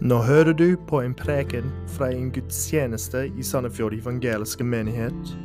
[0.00, 5.36] Nå hører du på en preken fra en gudstjeneste i Sandefjord evangeliske menighet.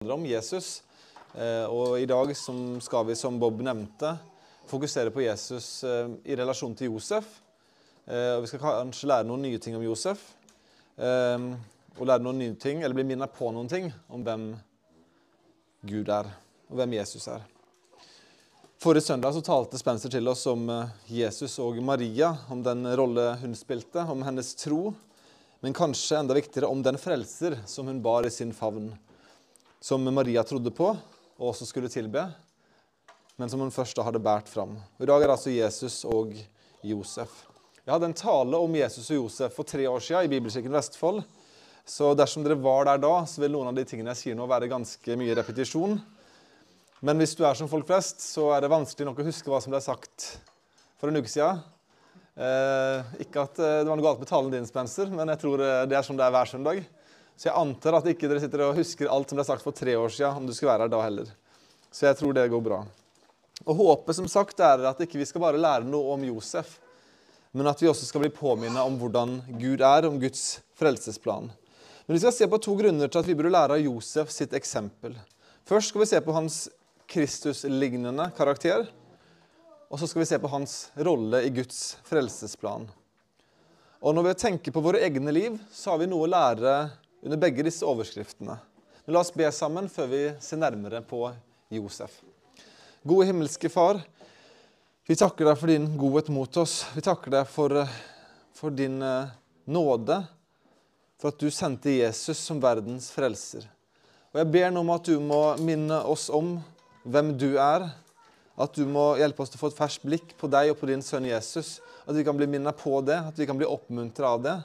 [0.00, 0.82] handler om Jesus.
[1.34, 2.36] Eh, Og i dag
[2.80, 4.18] skal vi, som Bob nevnte,
[4.66, 7.24] fokusere på Jesus eh, i relasjon til Josef.
[8.06, 10.18] Eh, vi skal kanskje lære noen nye ting om Josef.
[10.96, 14.56] Og lære noen nye ting, eller bli minnet på noen ting om hvem
[15.86, 16.28] Gud er,
[16.68, 17.59] og hvem Jesus er.
[18.80, 23.26] Forrige søndag så talte Spencer til oss om eh, Jesus og Maria, om den rolle
[23.42, 24.94] hun spilte, om hennes tro,
[25.60, 28.86] men kanskje enda viktigere om den frelser som hun bar i sin favn
[29.84, 32.22] som Maria trodde på og også skulle tilbe,
[33.36, 34.72] men som hun først da hadde båret fram.
[34.96, 36.32] I dag er det altså Jesus og
[36.80, 37.34] Josef.
[37.84, 41.20] Jeg hadde en tale om Jesus og Josef for tre år siden i Bibelkirken Vestfold.
[41.84, 44.48] Så dersom dere var der da, så vil noen av de tingene jeg sier nå,
[44.48, 45.98] være ganske mye repetisjon.
[47.00, 49.60] Men hvis du er som folk flest, så er det vanskelig nok å huske hva
[49.64, 50.26] som ble sagt
[51.00, 51.62] for en uke siden.
[52.36, 55.62] Eh, ikke at eh, det var noe galt med talen din, Spencer, men jeg tror
[55.64, 56.82] eh, det er som det er hver søndag.
[57.40, 59.94] Så jeg antar at ikke dere sitter og husker alt som ble sagt for tre
[59.96, 61.30] år siden, om du skulle være her da heller.
[61.88, 62.82] Så jeg tror det går bra.
[63.64, 66.76] Og håpet som sagt er at ikke vi skal bare lære noe om Josef,
[67.56, 71.48] men at vi også skal bli påminnet om hvordan Gud er, om Guds frelsesplan.
[72.04, 74.52] Men vi skal se på to grunner til at vi burde lære av Josef sitt
[74.56, 75.16] eksempel.
[75.68, 76.66] Først skal vi se på hans
[77.10, 78.86] Kristus-lignende karakter,
[79.90, 82.84] og så skal vi se på hans rolle i Guds frelsesplan.
[84.00, 86.74] Og når vi tenker på våre egne liv, så har vi noe å lære
[87.26, 88.54] under begge disse overskriftene.
[89.02, 91.24] Men la oss be sammen før vi ser nærmere på
[91.74, 92.20] Josef.
[93.02, 93.98] Gode himmelske Far,
[95.10, 96.84] vi takker deg for din godhet mot oss.
[96.94, 97.74] Vi takker deg for,
[98.54, 99.32] for din eh,
[99.66, 100.22] nåde,
[101.18, 103.66] for at du sendte Jesus som verdens frelser.
[104.30, 106.60] Og Jeg ber nå om at du må minne oss om
[107.02, 107.88] hvem du er.
[108.60, 110.90] At du må hjelpe oss til å få et ferskt blikk på deg og på
[110.90, 111.78] din sønn Jesus.
[112.04, 114.56] At vi kan bli minnet på det, at vi kan bli oppmuntra av det.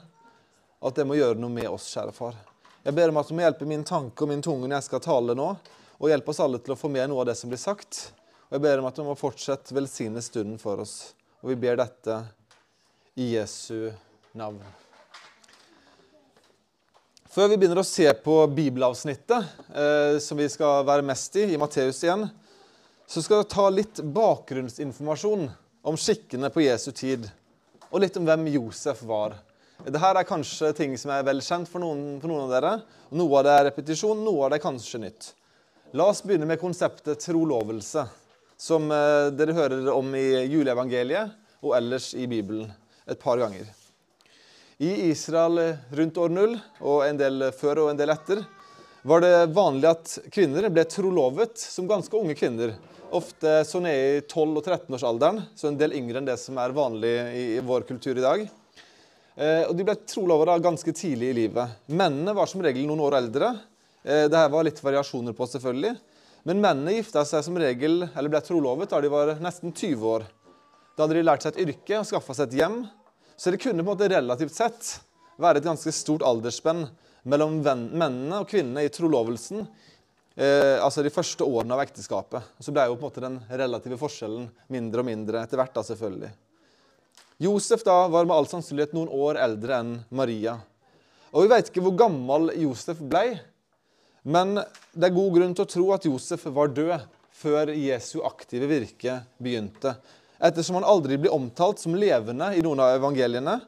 [0.84, 2.36] At det må gjøre noe med oss, kjære far.
[2.84, 5.02] Jeg ber om at du må hjelpe min tanke og min tunge når jeg skal
[5.02, 5.48] tale nå,
[5.96, 8.10] og hjelpe oss alle til å få med noe av det som blir sagt.
[8.46, 10.96] Og jeg ber om at du må fortsette velsigne stunden for oss.
[11.42, 12.20] Og vi ber dette
[13.18, 13.88] i Jesu
[14.36, 14.60] navn.
[17.36, 21.58] Før vi begynner å se på bibelavsnittet, eh, som vi skal være mest i, i
[21.60, 22.22] Matteus igjen,
[23.04, 25.44] så skal jeg ta litt bakgrunnsinformasjon
[25.84, 27.28] om skikkene på Jesu tid,
[27.90, 29.36] og litt om hvem Josef var.
[29.84, 32.74] Dette er kanskje ting som er vel kjent for noen, for noen av dere.
[33.20, 35.32] Noe av det er repetisjon, noe av det er kanskje nytt.
[35.92, 38.08] La oss begynne med konseptet trolovelse,
[38.56, 42.72] som eh, dere hører om i juleevangeliet og ellers i Bibelen
[43.04, 43.68] et par ganger.
[44.78, 48.42] I Israel rundt år null, og en del før og en del etter,
[49.08, 52.74] var det vanlig at kvinner ble trolovet som ganske unge kvinner.
[53.16, 56.74] Ofte så nede i 12- og 13-årsalderen, så en del yngre enn det som er
[56.76, 58.44] vanlig i vår kultur i dag.
[59.36, 61.80] Eh, og De ble trolovet da ganske tidlig i livet.
[61.88, 63.54] Mennene var som regel noen år eldre.
[64.04, 65.94] Eh, det her var litt variasjoner på, selvfølgelig.
[66.44, 70.28] Men mennene gifta seg som regel, eller ble trolovet da de var nesten 20 år.
[70.96, 72.82] Da hadde de lært seg et yrke og skaffa seg et hjem.
[73.36, 74.92] Så det kunne på en måte relativt sett
[75.36, 76.86] være et ganske stort aldersspenn
[77.28, 79.66] mellom mennene og kvinnene i trolovelsen,
[80.36, 82.54] eh, altså de første årene av ekteskapet.
[82.60, 85.84] Så ble jo på en måte den relative forskjellen mindre og mindre etter hvert, da
[85.84, 86.32] selvfølgelig.
[87.44, 90.56] Josef da var med all sannsynlighet noen år eldre enn Maria.
[91.34, 93.40] Og Vi vet ikke hvor gammel Josef ble,
[94.24, 97.04] men det er god grunn til å tro at Josef var død
[97.36, 99.92] før Jesu aktive virke begynte.
[100.38, 103.60] Ettersom han aldri blir omtalt som levende i noen av evangeliene,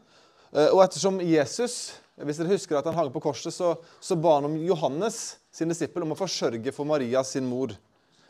[0.53, 1.79] eh, og ettersom Jesus
[2.27, 5.71] hvis dere husker at han hang på korset, så, så ba han om Johannes, sin
[5.71, 7.75] disippel, om å forsørge for Maria, sin mor,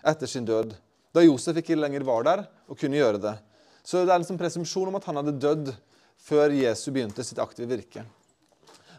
[0.04, 0.75] etter sin død.
[1.15, 3.34] Da Josef ikke lenger var der og kunne gjøre det.
[3.81, 5.72] Så det er en liksom presumpsjon om at han hadde dødd
[6.20, 8.05] før Jesu begynte sitt aktive virke.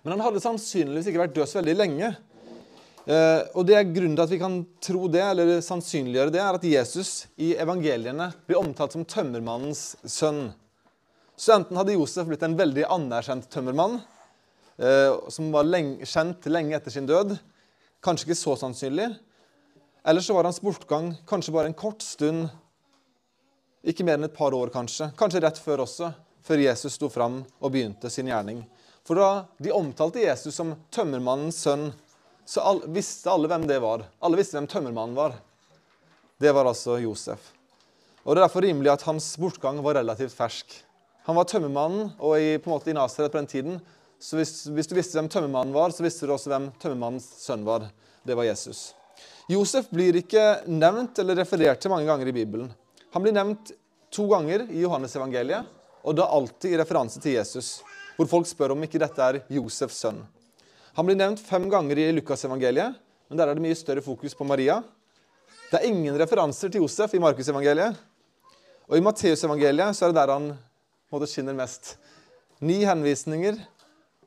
[0.02, 2.12] Men han hadde sannsynligvis ikke vært død så veldig lenge.
[3.10, 6.58] Eh, og det er Grunnen til at vi kan tro det, eller sannsynliggjøre det, er
[6.60, 10.52] at Jesus i evangeliene blir omtalt som tømmermannens sønn.
[11.40, 13.98] Så enten hadde Josef blitt en veldig anerkjent tømmermann,
[14.78, 17.34] eh, som var lenge, kjent lenge etter sin død,
[18.06, 19.08] kanskje ikke så sannsynlig,
[20.06, 22.46] eller så var hans bortgang kanskje bare en kort stund,
[23.90, 26.12] ikke mer enn et par år kanskje, kanskje rett før også,
[26.46, 28.62] før Jesus sto fram og begynte sin gjerning.
[29.08, 31.88] For da de omtalte Jesus som tømmermannens sønn,
[32.50, 34.08] så all, visste alle hvem det var.
[34.26, 35.36] Alle visste hvem tømmermannen var.
[36.42, 37.52] Det var altså Josef.
[38.24, 40.74] Og Det er derfor rimelig at hans bortgang var relativt fersk.
[41.30, 43.78] Han var tømmermannen, og i, på en måte i Nasaret på den tiden
[44.20, 47.62] så hvis, hvis, du visste hvem tømmermannen var, så visste du også hvem tømmermannens sønn
[47.68, 47.86] var.
[48.26, 48.96] Det var Jesus.
[49.50, 52.74] Josef blir ikke nevnt eller referert til mange ganger i Bibelen.
[53.14, 53.72] Han blir nevnt
[54.12, 55.70] to ganger i Johannes-evangeliet,
[56.02, 57.80] og da alltid i referanse til Jesus,
[58.18, 60.20] hvor folk spør om ikke dette er Josefs sønn.
[60.98, 62.98] Han blir nevnt fem ganger i Lukasevangeliet,
[63.30, 64.80] men der er det mye større fokus på Maria.
[65.70, 67.98] Det er ingen referanser til Josef i Markusevangeliet.
[68.90, 70.48] Og i Matteusevangeliet så er det der han
[71.14, 71.94] måte, skinner mest.
[72.66, 73.60] Ni henvisninger,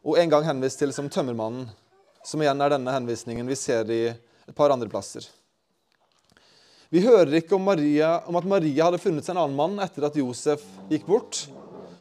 [0.06, 1.66] og en gang henvist til som tømmermannen,
[2.26, 5.26] som igjen er denne henvisningen vi ser i et par andre plasser.
[6.92, 10.04] Vi hører ikke om, Maria, om at Maria hadde funnet seg en annen mann etter
[10.06, 11.46] at Josef gikk bort.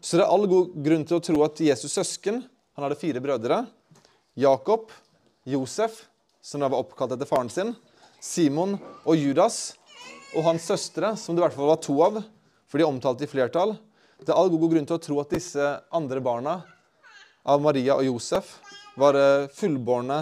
[0.03, 2.41] Så det er all god grunn til å tro at Jesus' søsken
[2.75, 3.61] Han hadde fire brødre.
[4.33, 4.91] Jakob,
[5.43, 6.05] Josef,
[6.41, 7.73] som da var oppkalt etter faren sin,
[8.21, 9.73] Simon og Judas,
[10.35, 12.21] og hans søstre, som det i hvert fall var to av,
[12.69, 13.75] for de er omtalt i flertall.
[14.21, 16.61] Det er all god grunn til å tro at disse andre barna
[17.43, 18.53] av Maria og Josef
[19.01, 20.21] var eh, fullbårne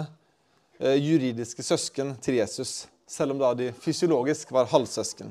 [0.80, 5.30] eh, juridiske søsken til Jesus, selv om da de fysiologisk var halvsøsken.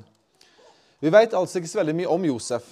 [0.99, 2.67] Vi vet altså ikke så veldig mye om Josef,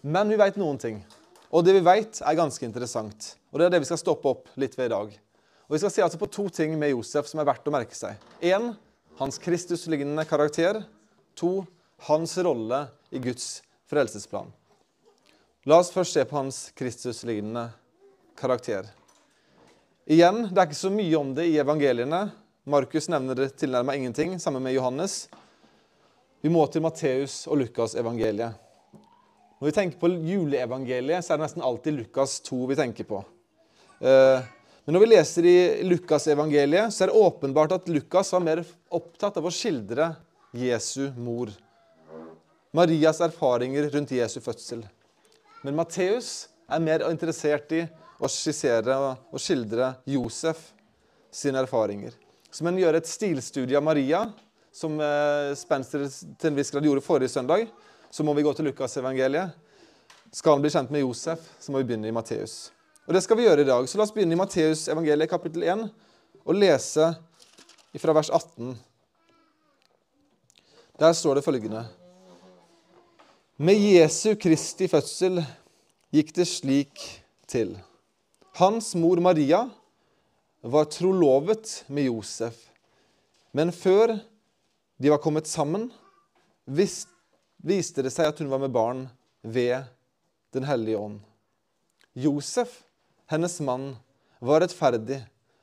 [0.00, 1.02] men vi vet noen ting.
[1.50, 3.34] Og det vi vet, er ganske interessant.
[3.50, 5.16] Og det er det vi skal stoppe opp litt ved i dag.
[5.66, 7.94] Og Vi skal se altså på to ting med Josef som er verdt å merke
[7.94, 8.18] seg.
[8.42, 8.72] Én
[9.18, 10.82] hans Kristus-lignende karakter.
[11.38, 11.66] To,
[12.06, 14.50] hans rolle i Guds frelsesplan.
[15.68, 17.68] La oss først se på hans Kristus-lignende
[18.38, 18.86] karakter.
[20.10, 22.22] Igjen, det er ikke så mye om det i evangeliene.
[22.70, 25.28] Markus nevner det tilnærmet ingenting, sammen med Johannes.
[26.40, 28.56] Vi må til Matteus og Lukas evangeliet.
[29.60, 33.18] Når vi tenker på juleevangeliet, så er det nesten alltid Lukas 2 vi tenker på.
[34.00, 34.46] Eh,
[34.86, 39.36] men når vi leser i Lukasevangeliet, så er det åpenbart at Lukas var mer opptatt
[39.36, 40.14] av å skildre
[40.56, 41.52] Jesu mor.
[42.72, 44.80] Marias erfaringer rundt Jesu fødsel.
[45.60, 47.82] Men Matteus er mer interessert i
[48.16, 50.70] å skissere og skildre Josef
[51.28, 52.16] sine erfaringer.
[52.48, 54.24] Så man gjør et stilstudie av Maria,
[54.72, 57.68] som eh, Spencer til en viss grad gjorde forrige søndag,
[58.10, 59.54] så må vi gå til Lukasevangeliet.
[60.32, 62.70] Skal han bli kjent med Josef, så må vi begynne i Matteus.
[63.06, 63.88] Og Det skal vi gjøre i dag.
[63.88, 65.88] Så La oss begynne i Matteus evangeliet kapittel 1
[66.44, 67.08] og lese
[67.98, 68.76] fra vers 18.
[71.00, 71.86] Der står det følgende
[73.56, 75.42] Med Jesu Kristi fødsel
[76.14, 77.02] gikk det slik
[77.48, 77.74] til.
[78.58, 79.64] Hans mor Maria
[80.62, 82.54] var trolovet med Josef.
[83.52, 84.18] Men før
[85.02, 85.90] de var kommet sammen,
[87.62, 89.06] viste det seg at hun var med barn
[89.42, 89.84] ved
[90.50, 91.20] Den hellige ånd.
[92.18, 92.80] Josef
[93.30, 93.96] hennes mann,
[94.40, 95.20] var rettferdig.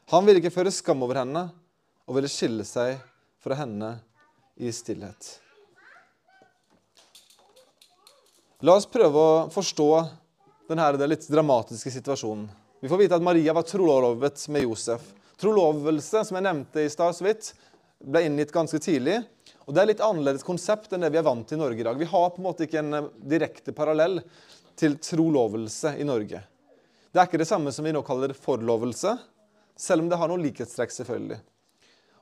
[0.07, 1.41] Han ville ikke føre skam over henne
[2.07, 2.95] og ville skille seg
[3.43, 3.89] fra henne
[4.55, 5.33] i stillhet.
[8.63, 9.89] La oss prøve å forstå
[10.69, 12.47] denne litt dramatiske situasjonen.
[12.79, 15.03] Vi får vite at Maria var trolovet med Josef.
[15.37, 17.19] Trolovelse, som jeg nevnte i stad
[17.99, 19.19] ble inngitt ganske tidlig.
[19.67, 21.83] Og Det er litt annerledes konsept enn det vi er vant til i Norge i
[21.83, 21.97] dag.
[21.99, 24.21] Vi har på en måte ikke en direkte parallell
[24.79, 26.39] til trolovelse i Norge.
[27.11, 29.17] Det er ikke det samme som vi nå kaller forlovelse,
[29.75, 31.41] selv om det har noen likhetstrekk, selvfølgelig.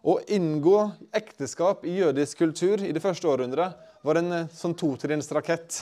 [0.06, 0.80] Å inngå
[1.18, 5.80] ekteskap i jødisk kultur i det første århundret var en eh, sånn totrinnsrakett.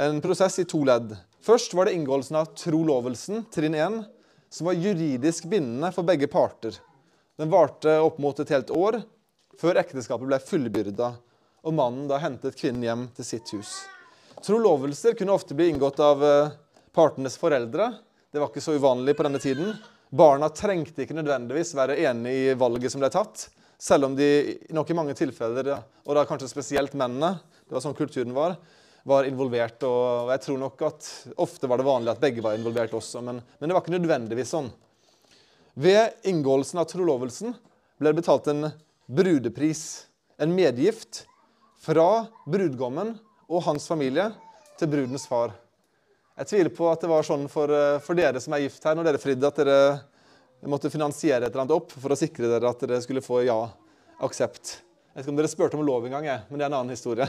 [0.00, 1.12] En prosess i to ledd.
[1.44, 4.02] Først var det inngåelsen av trolovelsen, trinn 1,
[4.52, 6.76] som var juridisk bindende for begge parter.
[7.40, 9.02] Den varte opp mot et helt år
[9.58, 11.14] før ekteskapet ble fullbyrda,
[11.60, 13.72] og mannen da hentet kvinnen hjem til sitt hus.
[14.44, 16.52] Trolovelser kunne ofte bli inngått av eh,
[16.96, 17.90] partenes foreldre,
[18.30, 19.72] det var ikke så uvanlig på denne tiden.
[20.10, 23.48] Barna trengte ikke nødvendigvis være enig i valget som ble tatt,
[23.80, 24.28] selv om de
[24.74, 25.72] nok i mange tilfeller,
[26.06, 28.54] og da kanskje spesielt mennene, det var sånn kulturen var,
[29.08, 29.82] var involvert.
[29.86, 31.08] Og jeg tror nok at
[31.42, 34.54] ofte var det vanlig at begge var involvert også, men, men det var ikke nødvendigvis
[34.54, 34.70] sånn.
[35.80, 37.54] Ved inngåelsen av trolovelsen
[38.00, 38.68] ble det betalt en
[39.10, 40.06] brudepris,
[40.38, 41.24] en medgift,
[41.80, 43.14] fra brudgommen
[43.48, 44.28] og hans familie
[44.78, 45.54] til brudens far.
[46.38, 48.94] Jeg tviler på at det var sånn for, eh, for, dere som er gift her,
[48.96, 49.80] når dere fridde, at dere
[50.68, 53.58] måtte finansiere et eller annet opp for å sikre dere at dere skulle få ja,
[54.20, 54.76] aksept.
[55.10, 57.26] Jeg vet ikke om dere spurte om lov engang, men det er en annen historie.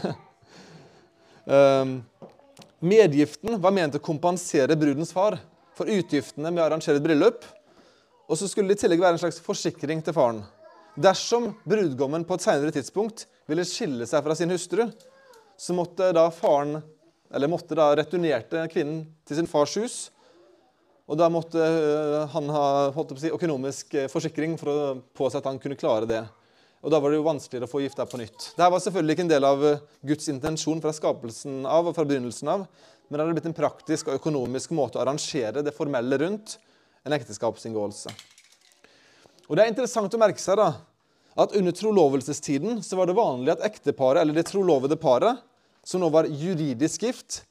[1.48, 1.98] um,
[2.94, 5.40] medgiften var ment å kompensere brudens far
[5.76, 7.48] for utgiftene med å arrangere et bryllup.
[8.30, 10.44] Og så skulle det i tillegg være en slags forsikring til faren.
[11.00, 14.88] Dersom brudgommen på et senere tidspunkt ville skille seg fra sin hustru,
[15.56, 16.82] så måtte da faren
[17.32, 19.96] eller måtte da returnerte kvinnen til sin fars hus.
[21.12, 24.84] Og da måtte eh, han ha holdt si, økonomisk eh, forsikring for å
[25.18, 26.22] påse at han kunne klare det.
[26.82, 28.52] Og Da var det jo vanskeligere å få gifta på nytt.
[28.56, 29.82] Dette var selvfølgelig ikke en del av eh,
[30.12, 32.68] Guds intensjon fra skapelsen av og fra begynnelsen av,
[33.08, 36.58] men det hadde blitt en praktisk og økonomisk måte å arrangere det formelle rundt
[37.04, 38.14] en ekteskapsinngåelse.
[39.51, 40.70] Og Det er interessant å merke seg da,
[41.36, 45.41] at under trolovelsestiden så var det vanlig at ekteparet, eller det trolovede paret,
[45.84, 47.41] som nå var juridisk gift,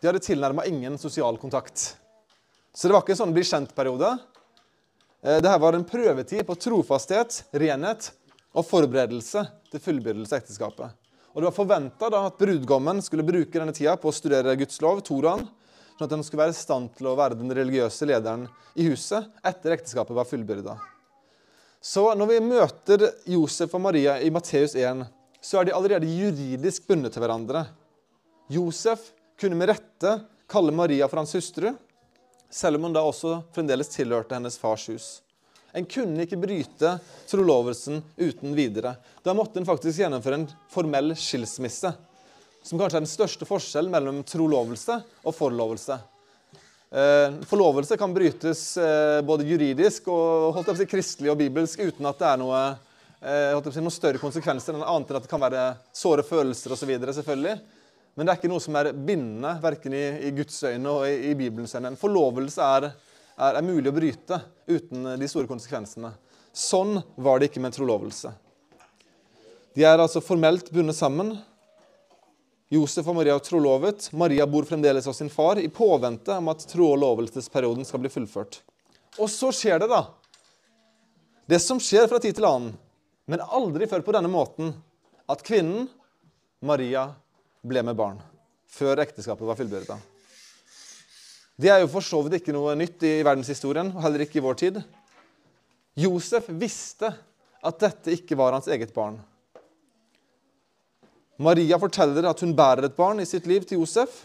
[0.00, 1.98] de hadde tilnærma ingen sosial kontakt.
[2.72, 4.14] Så det var ikke en sånn bli kjent-periode.
[5.20, 8.08] Eh, Dette var en prøvetid på trofasthet, renhet
[8.56, 10.96] og forberedelse til fullbyrdelse av ekteskapet.
[11.34, 15.04] Og Det var forventa at brudgommen skulle bruke denne tida på å studere Guds lov,
[15.04, 15.44] Toraen,
[15.98, 18.48] sånn at den skulle være i stand til å være den religiøse lederen
[18.80, 20.80] i huset etter ekteskapet var fullbyrda.
[21.84, 25.02] Så når vi møter Josef og Maria i Matteus 1,
[25.44, 27.66] så er de allerede juridisk bundet til hverandre.
[28.48, 29.10] Josef
[29.40, 30.14] kunne med rette
[30.48, 31.74] kalle Maria for hans hustru,
[32.48, 35.10] selv om hun da også fremdeles tilhørte hennes fars hus.
[35.76, 36.94] En kunne ikke bryte
[37.28, 38.94] trolovelsen uten videre.
[39.20, 41.92] Da måtte en faktisk gjennomføre en formell skilsmisse,
[42.64, 46.00] som kanskje er den største forskjellen mellom trolovelse og forlovelse.
[46.94, 51.40] Eh, forlovelse kan brytes eh, både juridisk og holdt jeg på å si, kristelig og
[51.40, 52.60] bibelsk uten at det er noe,
[53.18, 56.92] eh, si, noen større konsekvenser, enn annet enn at det kan være såre følelser osv.
[57.16, 57.56] selvfølgelig.
[58.14, 61.32] Men det er ikke noe som er bindende, verken i, i Guds øyne og i,
[61.32, 61.90] i Bibelens øyne.
[61.90, 62.86] En forlovelse er,
[63.34, 64.38] er, er, mulig å bryte
[64.70, 66.12] uten de store konsekvensene.
[66.54, 68.30] Sånn var det ikke med en trolovelse.
[69.74, 71.34] De er altså formelt bundet sammen.
[72.74, 74.08] Josef og Maria trolovet.
[74.16, 78.60] Maria bor fremdeles hos sin far i påvente om at trolovelsesperioden skal bli fullført.
[79.20, 80.02] Og så skjer det, da.
[81.46, 82.74] Det som skjer fra tid til annen,
[83.30, 84.72] men aldri før på denne måten,
[85.30, 85.86] at kvinnen,
[86.64, 87.10] Maria,
[87.64, 88.22] ble med barn
[88.74, 89.96] før ekteskapet var fullbyrda.
[91.54, 94.44] Det er jo for så vidt ikke noe nytt i verdenshistorien, og heller ikke i
[94.44, 94.80] vår tid.
[95.94, 97.12] Josef visste
[97.64, 99.20] at dette ikke var hans eget barn.
[101.42, 104.20] Maria forteller at hun bærer et barn i sitt liv til Josef.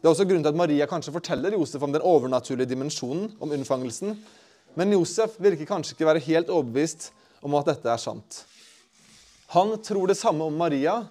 [0.00, 3.52] Det er også grunnen til at Maria kanskje forteller Josef om den overnaturlige dimensjonen, om
[3.52, 4.16] unnfangelsen.
[4.74, 7.10] Men Josef virker kanskje ikke være helt overbevist
[7.44, 8.44] om at dette er sant.
[9.52, 11.02] Han tror det samme om Maria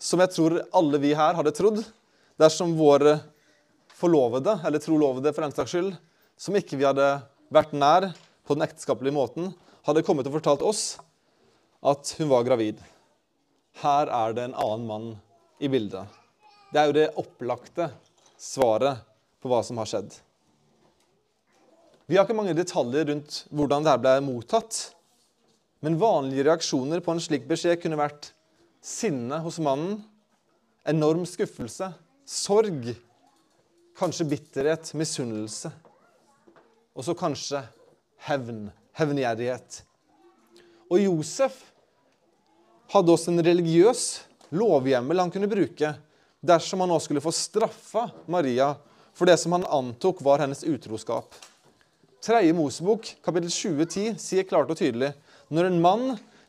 [0.00, 1.82] som jeg tror alle vi her hadde trodd
[2.40, 3.18] dersom våre
[3.96, 5.94] forlovede, eller trolovede for den saks skyld,
[6.36, 7.06] som ikke vi hadde
[7.52, 8.10] vært nær
[8.44, 9.54] på den ekteskapelige måten,
[9.88, 10.84] hadde kommet og fortalt oss
[11.84, 12.80] at hun var gravid.
[13.82, 15.08] Her er det en annen mann
[15.60, 16.06] i bildet.
[16.72, 17.90] Det er jo det opplagte
[18.40, 19.02] svaret
[19.42, 20.14] på hva som har skjedd.
[22.06, 24.78] Vi har ikke mange detaljer rundt hvordan dette ble mottatt.
[25.84, 28.30] Men vanlige reaksjoner på en slik beskjed kunne vært
[28.84, 29.98] sinne hos mannen,
[30.86, 31.90] enorm skuffelse,
[32.26, 32.92] sorg,
[33.98, 35.72] kanskje bitterhet, misunnelse.
[36.96, 37.60] Og så kanskje
[38.28, 39.82] hevn, hevngjerrighet.
[40.88, 41.58] Og Josef
[42.92, 44.04] hadde også en religiøs
[44.56, 45.92] lovhjemmel han kunne bruke
[46.46, 48.72] dersom han nå skulle få straffa Maria
[49.16, 51.34] for det som han antok var hennes utroskap.
[52.22, 55.12] Tredje Mosebok, kapittel 2010, sier klart og tydelig
[55.48, 56.06] når en mann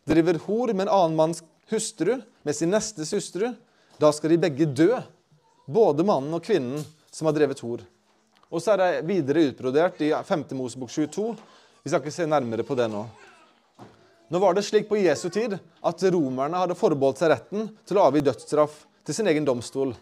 [0.07, 3.51] driver hor med en annen manns hustru med sin nestes hustru,
[3.97, 4.91] da skal de begge dø,
[5.65, 7.83] både mannen og kvinnen som har drevet hor.
[8.47, 10.45] Og så er det videre utbrodert i 5.
[10.55, 11.33] Mosebok 22.
[11.83, 13.03] Vi skal ikke se nærmere på det nå.
[14.27, 18.09] Nå var det slik på Jesu tid at romerne hadde forbeholdt seg retten til å
[18.09, 19.93] avgi dødsstraff til sin egen domstol.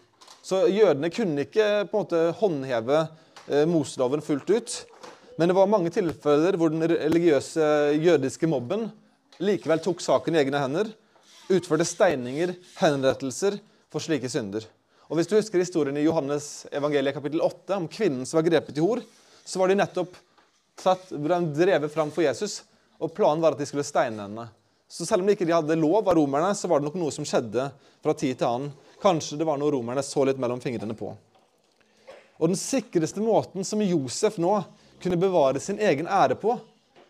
[0.42, 3.00] Så jødene kunne ikke på en måte håndheve
[3.46, 4.76] eh, Moseloven fullt ut.
[5.38, 7.66] Men det var mange tilfeller hvor den religiøse
[8.02, 8.88] jødiske mobben
[9.42, 10.90] likevel tok saken i egne hender
[11.52, 13.60] utførte steininger, henrettelser
[13.92, 14.64] for slike synder.
[15.06, 18.78] Og Hvis du husker historien i Johannes evangeliet kapittel 8 om kvinnen som var grepet
[18.78, 19.02] i hor,
[19.46, 20.16] så var de nettopp
[20.82, 22.64] drevet fram for Jesus,
[23.02, 24.46] og planen var at de skulle steine henne.
[24.88, 27.26] Så selv om de ikke hadde lov av romerne, så var det nok noe som
[27.26, 27.68] skjedde
[28.04, 28.74] fra tid til annen.
[29.02, 31.10] Kanskje det var noe romerne så litt mellom fingrene på.
[32.36, 34.54] Og Den sikreste måten som Josef nå
[35.02, 36.54] kunne bevare sin egen ære på,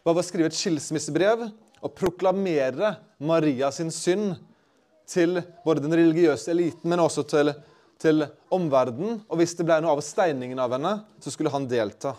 [0.07, 1.49] var ved å skrive et skilsmissebrev
[1.83, 4.37] og proklamere Maria sin synd
[5.07, 7.53] til både den religiøse eliten, men også til,
[8.03, 8.25] til
[8.55, 9.21] omverdenen.
[9.31, 12.15] Og hvis det ble noe av steiningen av henne, så skulle han delta.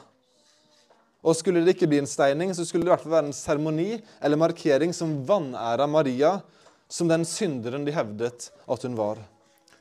[1.28, 3.36] Og skulle det ikke bli en steining, så skulle det i hvert fall være en
[3.36, 3.90] seremoni
[4.24, 6.38] eller markering som vanæra Maria
[6.88, 9.20] som den synderen de hevdet at hun var.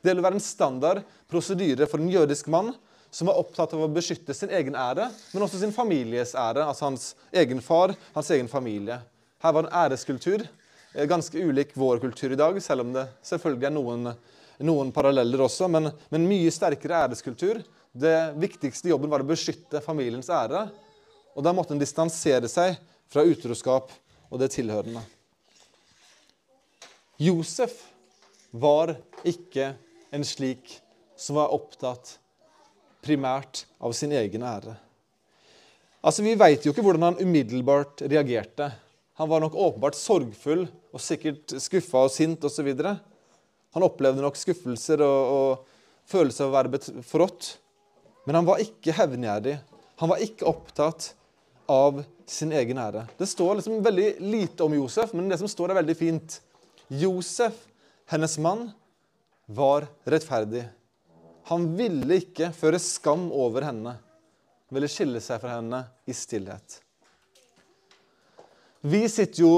[0.01, 2.73] Det ville være en standard prosedyre for en jødisk mann
[3.11, 6.89] som var opptatt av å beskytte sin egen ære, men også sin families ære, altså
[6.89, 8.99] hans egen far, hans egen familie.
[9.43, 10.43] Her var en æreskultur,
[10.93, 14.11] eh, ganske ulik vår kultur i dag, selv om det selvfølgelig er noen,
[14.59, 15.69] noen paralleller også.
[15.71, 17.63] Men, men, mye sterkere æreskultur.
[17.97, 20.67] Det viktigste jobben var å beskytte familiens ære.
[21.37, 23.93] Og da måtte en distansere seg fra utroskap
[24.27, 25.03] og det tilhørende.
[27.21, 27.77] Josef
[28.51, 28.95] var
[29.27, 29.71] ikke
[30.13, 30.73] en slik
[31.17, 32.17] som var opptatt
[33.05, 34.73] primært av sin egen ære.
[36.01, 38.71] Altså, Vi veit jo ikke hvordan han umiddelbart reagerte
[39.17, 42.67] han var nok åpenbart sorgfull og sikkert skuffa og sint osv.
[42.77, 47.47] Han opplevde nok skuffelser og, og følelse av å være forrådt.
[48.29, 49.55] Men han var ikke hevngjerrig.
[50.03, 51.15] Han var ikke opptatt
[51.67, 53.05] av sin egen ære.
[53.17, 56.39] Det står liksom veldig lite om Josef, men det som står, er veldig fint.
[56.87, 57.55] Josef,
[58.11, 58.69] hennes mann,
[59.47, 60.65] var rettferdig.
[61.47, 63.95] Han ville ikke føre skam over henne,
[64.73, 66.81] ville skille seg fra henne i stillhet.
[68.83, 69.53] Vi sitter jo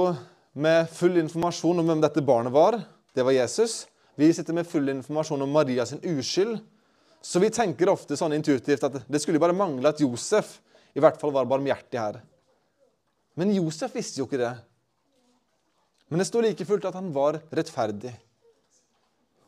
[0.53, 2.77] med full informasjon om hvem dette barnet var.
[3.13, 3.83] Det var Jesus.
[4.15, 6.59] Vi sitter med full informasjon om Maria sin uskyld.
[7.21, 10.59] Så vi tenker ofte sånn intuitivt at det skulle bare mangle at Josef
[10.95, 12.19] i hvert fall var barmhjertig her.
[13.39, 14.55] Men Josef visste jo ikke det.
[16.09, 18.11] Men det står like fullt at han var rettferdig.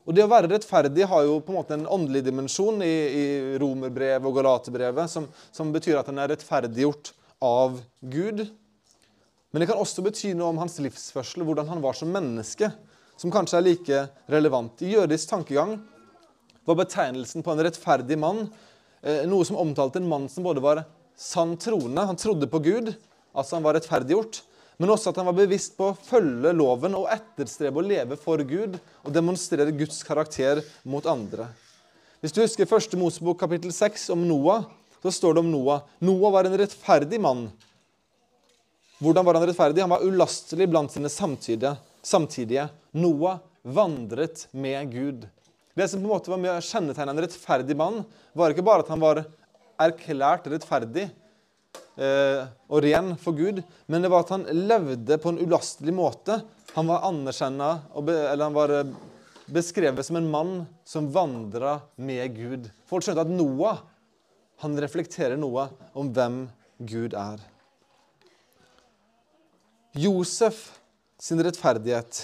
[0.05, 3.25] Og Det å være rettferdig har jo på en måte en åndelig dimensjon i, i
[3.61, 7.13] romerbrevet og galaterbrevet, som, som betyr at han er rettferdiggjort
[7.45, 8.43] av Gud.
[9.51, 12.71] Men det kan også bety noe om hans livsførsel, hvordan han var som menneske,
[13.19, 14.81] som kanskje er like relevant.
[14.81, 15.75] I jødisk tankegang
[16.65, 20.83] var betegnelsen på en rettferdig mann eh, noe som omtalte en mann som både var
[21.17, 22.93] sann troende, han trodde på Gud,
[23.31, 24.41] altså han var rettferdiggjort,
[24.81, 28.41] men også at han var bevisst på å følge loven og etterstrebe å leve for
[28.47, 31.51] Gud og demonstrere Guds karakter mot andre.
[32.21, 34.65] Hvis du husker første Mosebok kapittel 6 om Noah,
[35.01, 35.83] så står det om Noah.
[36.01, 37.47] Noah var en rettferdig mann.
[39.01, 39.81] Hvordan var han rettferdig?
[39.81, 41.75] Han var ulastelig blant sine samtidige.
[42.01, 42.67] samtidige.
[42.93, 45.27] Noah vandret med Gud.
[45.73, 48.01] Det som på en måte var med å kjennetegne en rettferdig mann,
[48.33, 49.23] var ikke bare at han var
[49.87, 51.07] erklært rettferdig,
[51.97, 56.41] eh, og ren for Gud, men det var at han levde på en ulastelig måte.
[56.75, 58.91] Han var anerkjenna eller han var eh,
[59.51, 60.53] beskrevet som en mann
[60.87, 62.69] som vandra med Gud.
[62.87, 63.81] Folk skjønte at Noah
[64.61, 66.43] han reflekterer noe om hvem
[66.85, 67.41] Gud er.
[69.97, 70.69] Josef
[71.19, 72.21] sin rettferdighet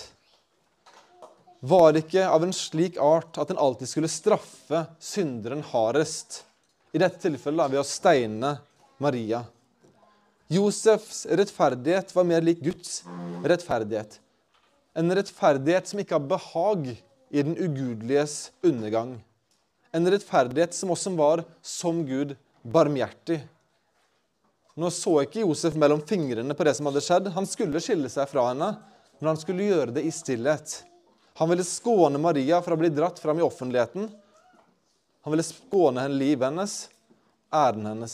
[1.68, 6.44] var ikke av en slik art at en alltid skulle straffe synderen hardest.
[6.98, 8.56] I dette tilfellet ved å steine
[8.98, 9.44] Maria.
[10.50, 13.04] Josefs rettferdighet var mer lik Guds
[13.46, 14.16] rettferdighet.
[14.98, 19.14] En rettferdighet som ikke har behag i den ugudeliges undergang.
[19.94, 22.34] En rettferdighet som også var, som Gud,
[22.66, 23.44] barmhjertig.
[24.74, 27.30] Nå så ikke Josef mellom fingrene på det som hadde skjedd.
[27.38, 28.74] Han skulle skille seg fra henne,
[29.20, 30.80] men han skulle gjøre det i stillhet.
[31.38, 34.10] Han ville skåne Maria fra å bli dratt fram i offentligheten.
[35.28, 36.74] Han ville skåne henne livet hennes,
[37.52, 38.14] æren hennes.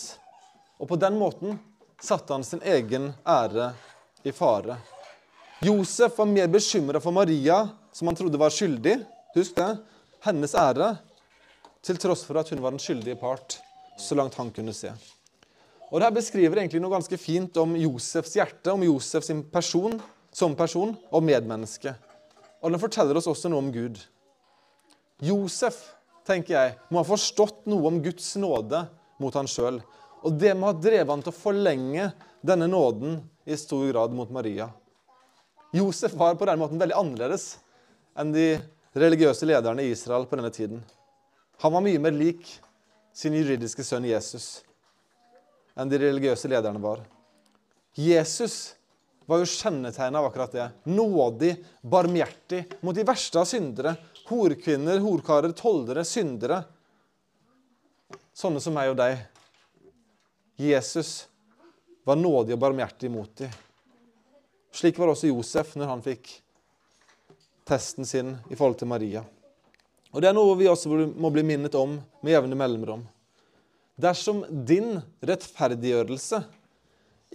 [0.82, 1.60] Og på den måten
[2.02, 3.68] satte han sin egen ære
[4.26, 4.80] i fare.
[5.62, 8.98] Josef var mer bekymra for Maria, som han trodde var skyldig,
[9.38, 9.70] husk det,
[10.26, 10.90] hennes ære,
[11.86, 13.60] til tross for at hun var den skyldige part,
[13.94, 14.90] så langt han kunne se.
[15.92, 20.02] Og Dette beskriver egentlig noe ganske fint om Josefs hjerte, om Josefs person
[20.34, 21.94] som person og medmenneske.
[22.66, 24.02] Og den forteller oss også noe om Gud.
[25.22, 25.92] Josef
[26.28, 28.86] tenker jeg, må ha forstått noe om Guds nåde
[29.22, 29.82] mot han sjøl.
[30.24, 32.10] Og det må ha drevet han til å forlenge
[32.44, 34.70] denne nåden i stor grad mot Maria.
[35.74, 37.48] Josef var på den måten veldig annerledes
[38.20, 38.48] enn de
[38.94, 40.84] religiøse lederne i Israel på denne tiden.
[41.64, 42.46] Han var mye mer lik
[43.14, 44.62] sin juridiske sønn Jesus
[45.78, 47.02] enn de religiøse lederne var.
[47.98, 48.76] Jesus
[49.30, 50.68] var jo kjennetegnet av akkurat det.
[50.90, 53.96] Nådig, barmhjertig mot de verste av syndere.
[54.30, 56.62] Horkvinner, horkarer, toldere, syndere.
[58.34, 59.20] Sånne som meg og deg.
[60.60, 61.26] Jesus
[62.08, 63.52] var nådig og barmhjertig mot dem.
[64.74, 66.32] Slik var også Josef når han fikk
[67.68, 69.24] testen sin i forhold til Maria.
[70.14, 73.04] Og Det er noe vi også må bli minnet om med jevne mellomrom.
[73.98, 76.42] Dersom din rettferdiggjørelse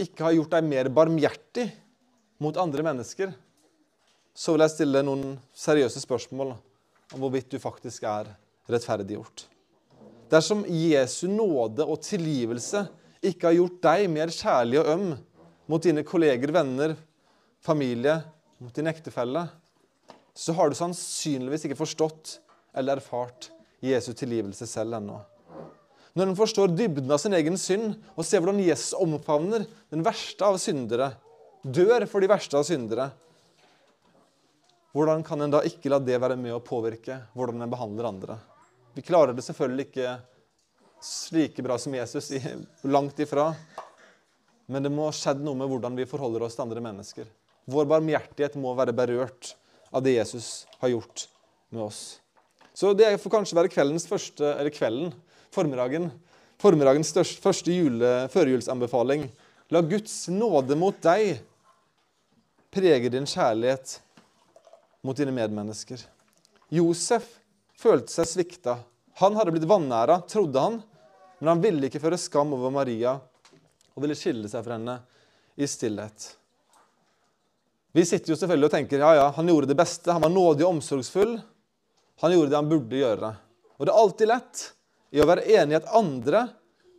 [0.03, 1.69] ikke har gjort deg mer barmhjertig
[2.43, 3.33] mot andre mennesker,
[4.35, 6.55] så vil jeg stille noen seriøse spørsmål
[7.15, 8.31] om hvorvidt du faktisk er
[8.69, 9.47] rettferdiggjort.
[10.29, 12.85] Dersom Jesu nåde og tilgivelse
[13.25, 15.07] ikke har gjort deg mer kjærlig og øm
[15.69, 16.95] mot dine kolleger, venner,
[17.65, 18.19] familie,
[18.59, 19.47] mot din ektefelle,
[20.35, 22.39] så har du sannsynligvis ikke forstått
[22.77, 23.51] eller erfart
[23.83, 25.19] Jesu tilgivelse selv ennå.
[26.19, 30.47] Når en forstår dybden av sin egen synd og ser hvordan Jesus omfavner den verste
[30.47, 31.13] av syndere,
[31.63, 33.11] dør for de verste av syndere,
[34.97, 38.39] hvordan kan en da ikke la det være med å påvirke hvordan en behandler andre?
[38.97, 40.15] Vi klarer det selvfølgelig ikke
[41.37, 42.33] like bra som Jesus,
[42.83, 43.53] langt ifra.
[44.67, 47.29] Men det må ha skjedd noe med hvordan vi forholder oss til andre mennesker.
[47.69, 49.55] Vår barmhjertighet må være berørt
[49.93, 51.29] av det Jesus har gjort
[51.73, 52.01] med oss.
[52.77, 55.13] Så det får kanskje være kveldens første, eller kvelden,
[55.55, 56.11] formiddagen,
[56.61, 59.29] formiddagens største, første jule, førjulsanbefaling.
[59.75, 61.41] La Guds nåde mot deg
[62.73, 63.99] prege din kjærlighet
[65.09, 66.03] mot dine medmennesker.
[66.69, 67.27] Josef
[67.81, 68.77] følte seg svikta.
[69.23, 70.81] Han hadde blitt vanæra, trodde han,
[71.39, 73.17] men han ville ikke føre skam over Maria
[73.95, 74.99] og ville skille seg fra henne
[75.59, 76.35] i stillhet.
[77.97, 80.13] Vi sitter jo selvfølgelig og tenker ja, ja, han gjorde det beste.
[80.13, 81.39] Han var nådig og omsorgsfull.
[82.21, 83.31] Han gjorde det han burde gjøre.
[83.79, 84.65] Og det er alltid lett
[85.15, 86.45] i å være enig i at andre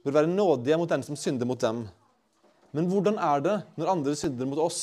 [0.03, 1.85] bør være nådige mot den som synder mot dem.
[2.75, 4.81] Men hvordan er det når andre synder mot oss?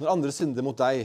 [0.00, 1.04] Når andre synder mot deg?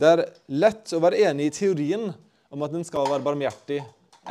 [0.00, 0.20] Det er
[0.56, 2.06] lett å være enig i teorien
[2.48, 3.82] om at en skal være barmhjertig,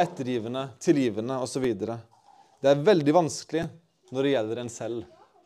[0.01, 1.67] ettergivende, tilgivende osv.
[1.77, 3.67] Det er veldig vanskelig
[4.09, 5.03] når det gjelder en selv.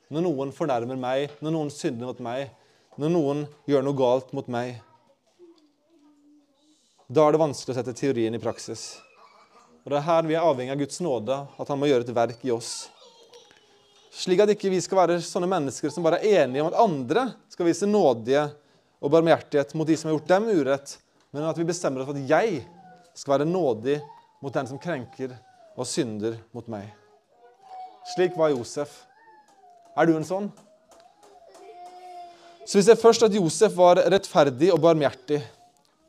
[0.08, 2.54] Når noen fornærmer meg, når noen synder mot meg,
[2.96, 4.80] når noen gjør noe galt mot meg.
[7.12, 8.94] Da er det vanskelig å sette teorien i praksis.
[9.84, 12.16] Og Det er her vi er avhengig av Guds nåde, at Han må gjøre et
[12.16, 12.88] verk i oss.
[14.14, 17.32] Slik at ikke vi skal være sånne mennesker som bare er enige om at andre
[17.52, 18.48] skal vise nådige
[19.04, 20.98] og barmhjertighet mot de som har gjort dem urett,
[21.36, 22.62] men at vi bestemmer oss for at jeg
[23.18, 23.98] skal være nådig
[24.44, 25.34] mot den som krenker
[25.76, 26.88] og synder mot meg.
[28.14, 29.04] Slik var Josef.
[29.98, 30.48] Er du en sånn?
[32.64, 35.42] Så Vi ser først at Josef var rettferdig og barmhjertig.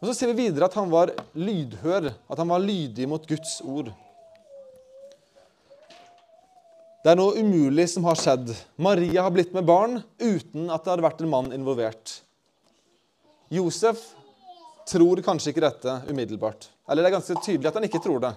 [0.00, 3.60] Og Så ser vi videre at han var lydhør, at han var lydig mot Guds
[3.64, 3.90] ord.
[7.04, 8.54] Det er noe umulig som har skjedd.
[8.80, 12.23] Maria har blitt med barn uten at det hadde vært en mann involvert.
[13.54, 14.00] Josef
[14.88, 16.68] tror kanskje ikke dette umiddelbart.
[16.88, 18.34] Eller det er ganske tydelig at han ikke tror det.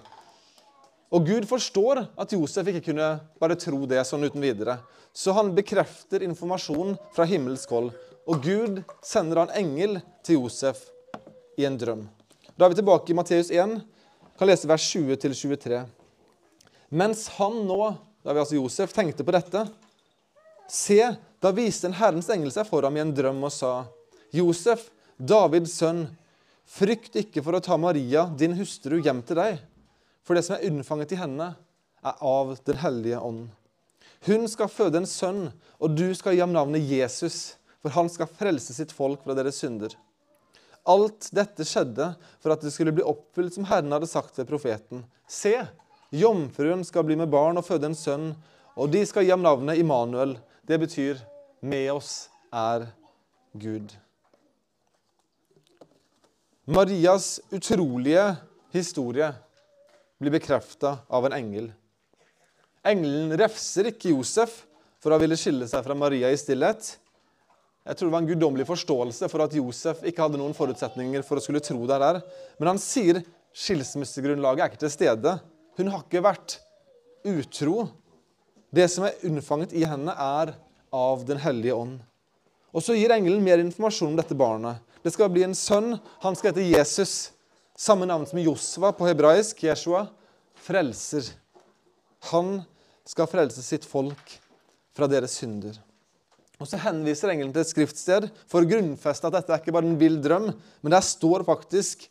[1.12, 3.08] Og Gud forstår at Josef ikke kunne
[3.40, 4.78] bare tro det sånn uten videre.
[5.16, 7.90] Så han bekrefter informasjon fra himmelsk hold.
[8.28, 10.82] Og Gud sender en engel til Josef
[11.58, 12.04] i en drøm.
[12.58, 13.78] Da er vi tilbake i Matteus 1,
[14.38, 15.80] kan lese vers 20-23.
[16.88, 17.80] Mens han nå,
[18.24, 19.64] da vi altså Josef, tenkte på dette,
[20.68, 21.00] se,
[21.40, 23.72] da viste en Herrens engel seg for ham i en drøm og sa,
[24.34, 26.04] Josef, Davids sønn,
[26.68, 29.62] frykt ikke for å ta Maria, din hustru, hjem til deg,
[30.22, 31.54] for det som er unnfanget i henne,
[32.06, 33.48] er av Den hellige ånd.
[34.26, 35.48] Hun skal føde en sønn,
[35.82, 39.58] og du skal gi ham navnet Jesus, for han skal frelse sitt folk fra deres
[39.58, 39.94] synder.
[40.88, 45.04] Alt dette skjedde for at det skulle bli oppfylt som Herren hadde sagt ved profeten.
[45.28, 45.54] Se,
[46.14, 48.32] jomfruen skal bli med barn og føde en sønn,
[48.78, 50.38] og de skal gi ham navnet Immanuel.
[50.62, 51.18] Det betyr
[51.60, 52.92] 'med oss er
[53.56, 54.07] Gud'.
[56.68, 58.36] Marias utrolige
[58.70, 59.32] historie
[60.20, 61.70] blir bekrefta av en engel.
[62.84, 64.66] Engelen refser ikke Josef
[65.00, 66.90] for å ville skille seg fra Maria i stillhet.
[67.88, 71.40] Jeg tror det var en guddommelig forståelse for at Josef ikke hadde noen forutsetninger for
[71.40, 72.20] å skulle tro det her.
[72.60, 73.22] Men han sier
[73.56, 75.38] skilsmissegrunnlaget er ikke til stede.
[75.80, 76.58] Hun har ikke vært
[77.32, 77.86] utro.
[78.68, 80.52] Det som er unnfanget i henne, er
[80.92, 81.96] av Den hellige ånd.
[82.76, 84.84] Og Så gir engelen mer informasjon om dette barnet.
[85.04, 85.96] Det skal bli en sønn.
[86.24, 87.30] Han skal hete Jesus.
[87.78, 89.62] Samme navn som Josva på hebraisk.
[89.66, 90.06] Jeshua.
[90.64, 91.30] Frelser.
[92.32, 92.58] Han
[93.08, 94.38] skal frelse sitt folk
[94.96, 95.78] fra deres synder.
[96.58, 99.86] Og Så henviser engelen til et skriftsted for å grunnfeste at dette er ikke bare
[99.86, 100.48] en vill drøm,
[100.82, 102.08] men det står faktisk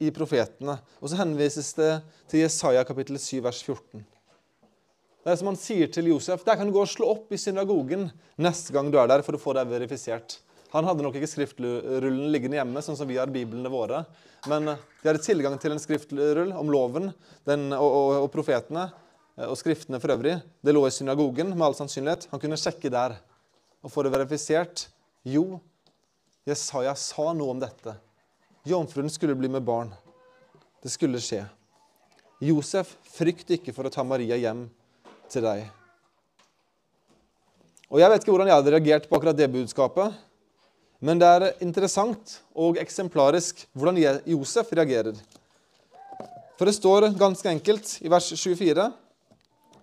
[0.00, 0.78] i profetene.
[1.04, 1.90] Og så henvises det
[2.32, 4.00] til Jesaja kapittel 7, vers 14.
[5.20, 7.40] Det er som han sier til Josef, der kan du gå og slå opp i
[7.40, 8.08] synagogen
[8.40, 10.38] neste gang du er der, for å få deg verifisert.
[10.70, 14.04] Han hadde nok ikke skriftrullen liggende hjemme, sånn som vi har biblene våre.
[14.50, 17.10] Men de hadde tilgang til en skriftrull om loven
[17.48, 18.86] den, og, og, og profetene
[19.48, 20.36] og skriftene for øvrig.
[20.62, 22.28] Det lå i synagogen med all sannsynlighet.
[22.30, 23.16] Han kunne sjekke der
[23.80, 24.88] og få det verifisert?
[25.24, 25.60] Jo,
[26.48, 27.94] Jesaja sa noe om dette.
[28.68, 29.92] Jomfruen skulle bli med barn.
[30.82, 31.42] Det skulle skje.
[32.40, 34.64] Josef, frykt ikke for å ta Maria hjem
[35.32, 35.66] til deg.
[37.90, 40.14] Og Jeg vet ikke hvordan jeg hadde reagert på akkurat det budskapet,
[41.00, 45.16] men det er interessant og eksemplarisk hvordan Josef reagerer.
[46.60, 48.90] For det står ganske enkelt i vers 24.: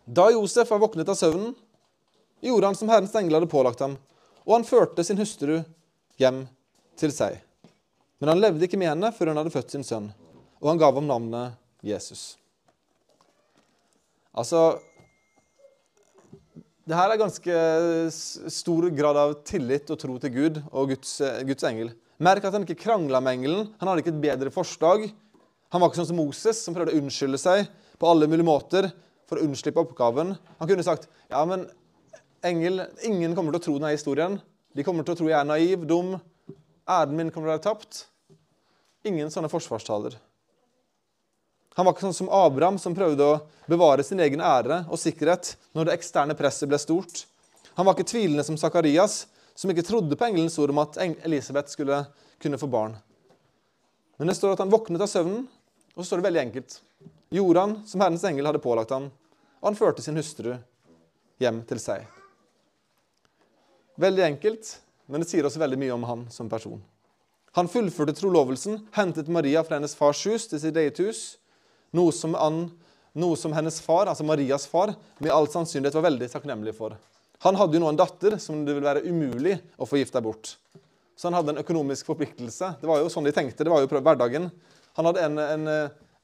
[0.05, 1.55] Da Josef var våknet av søvnen,
[2.41, 3.97] gjorde han som Herrens engel hadde pålagt ham,
[4.45, 5.57] og han førte sin hustru
[6.21, 6.43] hjem
[6.97, 7.39] til seg.
[8.21, 10.11] Men han levde ikke med henne før hun hadde født sin sønn,
[10.61, 12.37] og han gav ham navnet Jesus.
[14.37, 14.77] Altså
[16.87, 17.61] det her er ganske
[18.53, 21.91] stor grad av tillit og tro til Gud og Guds, Guds engel.
[22.23, 23.65] Merk at han ikke krangla med engelen.
[23.81, 25.09] Han hadde ikke et bedre forslag.
[25.73, 27.67] Han var ikke sånn som Moses, som prøvde å unnskylde seg
[27.99, 28.87] på alle mulige måter
[29.27, 30.31] for å unnslippe oppgaven.
[30.61, 31.67] Han kunne sagt ja, men
[32.47, 34.39] engel Ingen kommer til å tro denne historien.
[34.71, 36.15] De kommer til å tro jeg er naiv, dum.
[36.87, 38.05] Æren min kommer til å være tapt.
[39.07, 40.15] Ingen sånne forsvarstaler.
[41.77, 45.51] Han var ikke sånn som Abraham, som prøvde å bevare sin egen ære og sikkerhet
[45.77, 47.27] når det eksterne presset ble stort.
[47.77, 51.69] Han var ikke tvilende som Sakarias, som ikke trodde på engelens ord om at Elisabeth
[51.69, 51.99] skulle
[52.41, 52.97] kunne få barn.
[54.17, 55.45] Men det står at han våknet av søvnen,
[55.93, 56.81] og så står det veldig enkelt.
[57.37, 59.09] Gjorde han som Herrens engel hadde pålagt han,
[59.61, 60.55] og han førte sin hustru
[61.41, 62.09] hjem til seg.
[64.01, 66.81] Veldig enkelt, men det sier også veldig mye om han som person.
[67.57, 71.37] Han fullførte trolovelsen, hentet Maria fra hennes fars hus til sitt eget hus,
[71.95, 72.65] noe som, Ann,
[73.17, 76.97] noe som hennes far, altså Marias far, med all sannsynlighet var veldig takknemlig for.
[77.45, 80.55] Han hadde jo nå en datter som det ville være umulig å få gifta bort.
[81.17, 82.75] Så han hadde en økonomisk forpliktelse.
[82.81, 83.63] Det var jo sånn de tenkte.
[83.63, 84.49] det var jo hverdagen.
[84.97, 85.67] Han hadde en, en,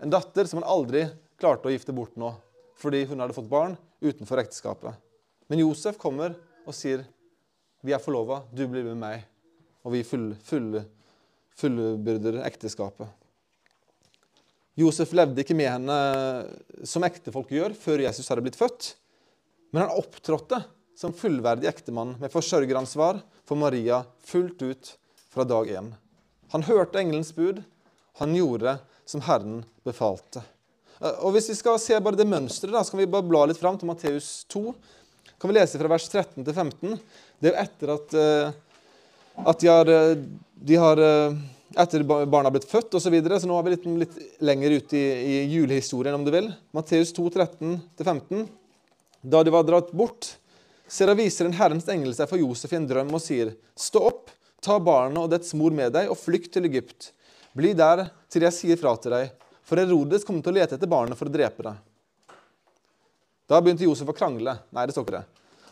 [0.02, 1.06] en datter som han aldri
[1.42, 2.32] klarte å gifte bort nå,
[2.80, 4.98] fordi hun hadde fått barn utenfor ekteskapet.
[5.50, 7.04] Men Josef kommer og sier,
[7.84, 9.26] 'Vi er forlova, du blir med meg.'
[9.84, 10.80] Og vi full, full,
[12.48, 13.08] ekteskapet.
[14.80, 15.98] Josef levde ikke med henne
[16.90, 18.96] som ektefolk gjør, før Jesus hadde blitt født.
[19.74, 20.64] Men han opptrådte
[20.98, 24.96] som fullverdig ektemann med forsørgeransvar for Maria fullt ut
[25.34, 25.92] fra dag én.
[26.54, 27.64] Han hørte engelens bud.
[28.22, 28.78] Han gjorde
[29.10, 30.44] som Herren befalte.
[31.02, 33.78] Og Hvis vi skal se bare det mønsteret, så kan vi bare bla litt fram
[33.80, 34.74] til Matteus 2.
[35.42, 37.00] kan vi lese fra vers 13 til 15.
[37.42, 38.54] Det er etter at, eh,
[39.44, 40.22] at de har, eh,
[40.56, 41.36] de har eh,
[41.80, 43.06] etter barna har blitt født osv.
[43.06, 46.32] Så, videre, så nå er vi litt, litt lenger ute i, i, julehistorien, om du
[46.34, 46.52] vil.
[46.76, 48.46] Matteus 2, 13-15.
[49.22, 50.34] Da de var dratt bort,
[50.88, 54.04] ser og viser en Herrens engel seg for Josef i en drøm og sier, Stå
[54.10, 54.34] opp,
[54.64, 57.12] ta barnet og dets mor med deg, og flykt til Egypt.
[57.58, 59.34] Bli der til jeg sier fra til deg,
[59.64, 61.82] for Herodes kommer til å lete etter barnet for å drepe deg.
[63.50, 64.58] Da begynte Josef å krangle.
[64.74, 65.28] Nei, det står ikke det.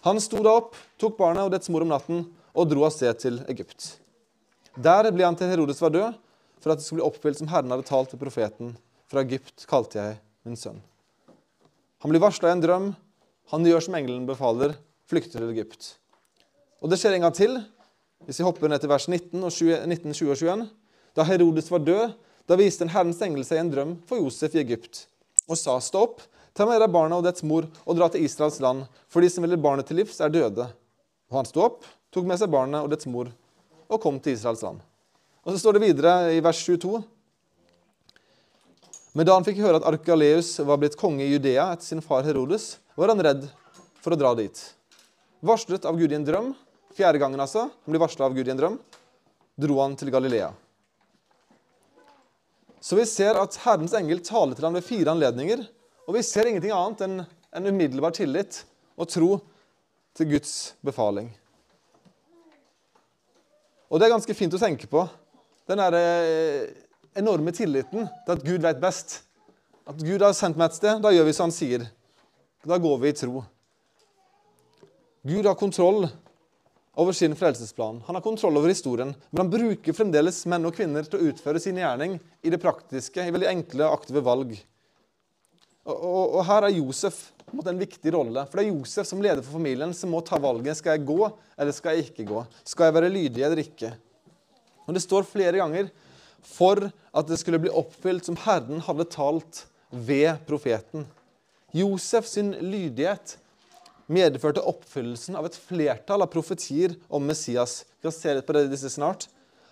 [0.05, 3.19] Han sto da opp, tok barnet og dets mor om natten og dro av sted
[3.21, 4.00] til Egypt.
[4.79, 6.15] Der ble han til Herodes var død,
[6.61, 8.75] for at det skulle bli oppfylt som Herren hadde talt til profeten.
[9.11, 10.79] Fra Egypt kalte jeg min sønn.
[12.01, 12.87] Han blir varsla i en drøm.
[13.51, 14.77] Han gjør som engelen befaler,
[15.11, 15.95] flykter til Egypt.
[16.79, 17.59] Og det skjer en gang til,
[18.25, 20.67] hvis vi hopper ned til vers 19, og 20, 19 20 og 21.
[21.17, 22.13] Da Herodes var død,
[22.47, 25.05] da viste en Herrens engel seg en drøm for Josef i Egypt
[25.51, 28.57] og sa, stå opp, Ta med deg barna og dets mor og dra til Israels
[28.59, 30.65] land, for de som ville barnet til livs, er døde.
[31.31, 33.29] Og han sto opp, tok med seg barnet og dets mor
[33.91, 34.79] og kom til Israels land.
[35.43, 37.01] Og så står det videre i vers 22.
[39.17, 42.23] Men da han fikk høre at Arkaleus var blitt konge i Judea etter sin far
[42.23, 43.49] Herodes, var han redd
[43.99, 44.55] for å dra dit.
[45.43, 46.53] Varslet av Gud i en drøm,
[46.95, 48.79] fjerde gangen altså, han blir varsla av Gud i en drøm,
[49.59, 50.53] dro han til Galilea.
[52.81, 55.67] Så vi ser at Herrens engel taler til ham ved fire anledninger
[56.11, 58.63] og vi ser ingenting annet enn en umiddelbar tillit
[58.99, 59.29] og tro
[60.17, 61.29] til Guds befaling.
[63.91, 65.03] Og det er ganske fint å tenke på.
[65.67, 66.69] Den der eh,
[67.19, 69.19] enorme tilliten til at Gud vet best.
[69.83, 71.83] At Gud har sendt meg et sted, da gjør vi som han sier.
[72.63, 73.43] Da går vi i tro.
[75.27, 76.05] Gud har kontroll
[77.01, 77.99] over sin frelsesplan.
[78.07, 81.59] Han har kontroll over historien, men han bruker fremdeles menn og kvinner til å utføre
[81.61, 84.55] sin gjerning i det praktiske, i veldig enkle, aktive valg.
[85.83, 87.19] Og, og, og her er Josef
[87.51, 88.45] en viktig rolle.
[88.47, 90.79] For det er Josef som leder for familien som må ta valget.
[90.79, 91.19] Skal jeg gå,
[91.57, 92.45] eller skal jeg ikke gå?
[92.67, 93.91] Skal jeg være lydig eller ikke?
[94.87, 95.91] Og Det står flere ganger
[96.41, 101.05] for at det skulle bli oppfylt som Herren hadde talt ved profeten.
[101.71, 103.37] Josef sin lydighet
[104.11, 107.85] medførte oppfyllelsen av et flertall av profetier om Messias.
[107.99, 109.27] Vi kan se litt på det disse snart.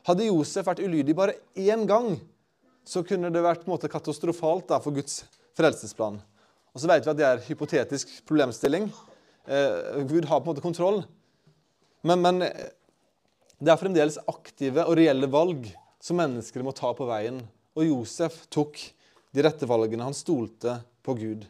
[0.07, 2.15] Hadde Josef vært ulydig bare én gang,
[2.87, 5.23] så kunne det vært på en måte katastrofalt da, for Guds
[5.59, 6.21] frelsesplan.
[6.79, 8.85] Og så vet vi at det er hypotetisk problemstilling.
[9.43, 11.01] Eh, Gud har på en måte kontroll.
[12.07, 12.69] Men, men, eh,
[13.59, 15.67] det er fremdeles aktive og reelle valg
[15.99, 17.41] som mennesker må ta på veien.
[17.75, 18.79] Og Josef tok
[19.35, 20.07] de rette valgene.
[20.07, 21.43] Han stolte på Gud.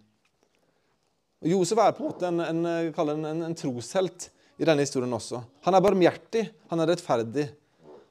[1.46, 5.46] Og Josef er på en måte en, en, en, en troshelt i denne historien også.
[5.70, 7.52] Han er barmhjertig, han er rettferdig.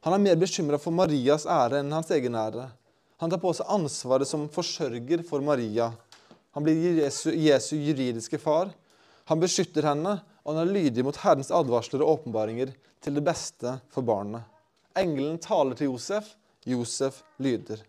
[0.06, 2.70] Han er mer bekymra for Marias ære enn hans egen ære.
[3.18, 5.90] Han tar på seg ansvaret som forsørger for Maria.
[6.58, 8.72] Han blir Jesu, Jesu juridiske far.
[9.30, 13.76] Han beskytter henne, og han er lydig mot Herrens advarsler og åpenbaringer til det beste
[13.94, 14.42] for barnet.
[14.98, 16.32] Engelen taler til Josef.
[16.66, 17.86] Josef lyder.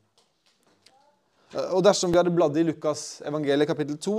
[1.72, 4.18] Og Dersom vi hadde bladd i Lukas evangeliet kapittel 2,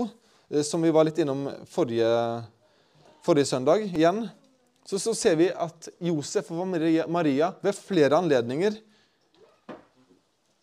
[0.50, 2.10] eh, som vi var litt innom forrige,
[3.22, 4.24] forrige søndag igjen,
[4.82, 8.82] så, så, ser vi at Josef og Maria ved flere anledninger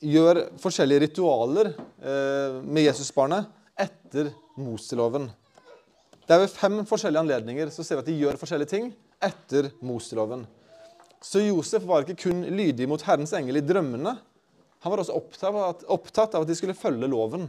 [0.03, 5.29] gjør forskjellige ritualer eh, med Jesusbarnet etter Moseloven.
[6.27, 8.89] Det er ved fem forskjellige anledninger så ser vi at de gjør forskjellige ting
[9.23, 10.45] etter Moseloven.
[11.23, 14.17] Så Josef var ikke kun lydig mot Herrens engel i drømmene.
[14.83, 17.47] Han var også opptatt av, at, de skulle følge loven.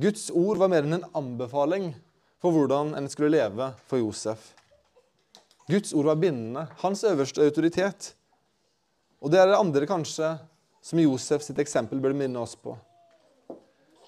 [0.00, 1.90] Guds ord var mer enn en anbefaling
[2.40, 4.52] for hvordan en skulle leve for Josef.
[5.70, 8.14] Guds ord var bindende, hans øverste autoritet.
[9.20, 10.32] Og det er det andre kanskje
[10.82, 12.72] som Josef sitt eksempel burde minne oss på.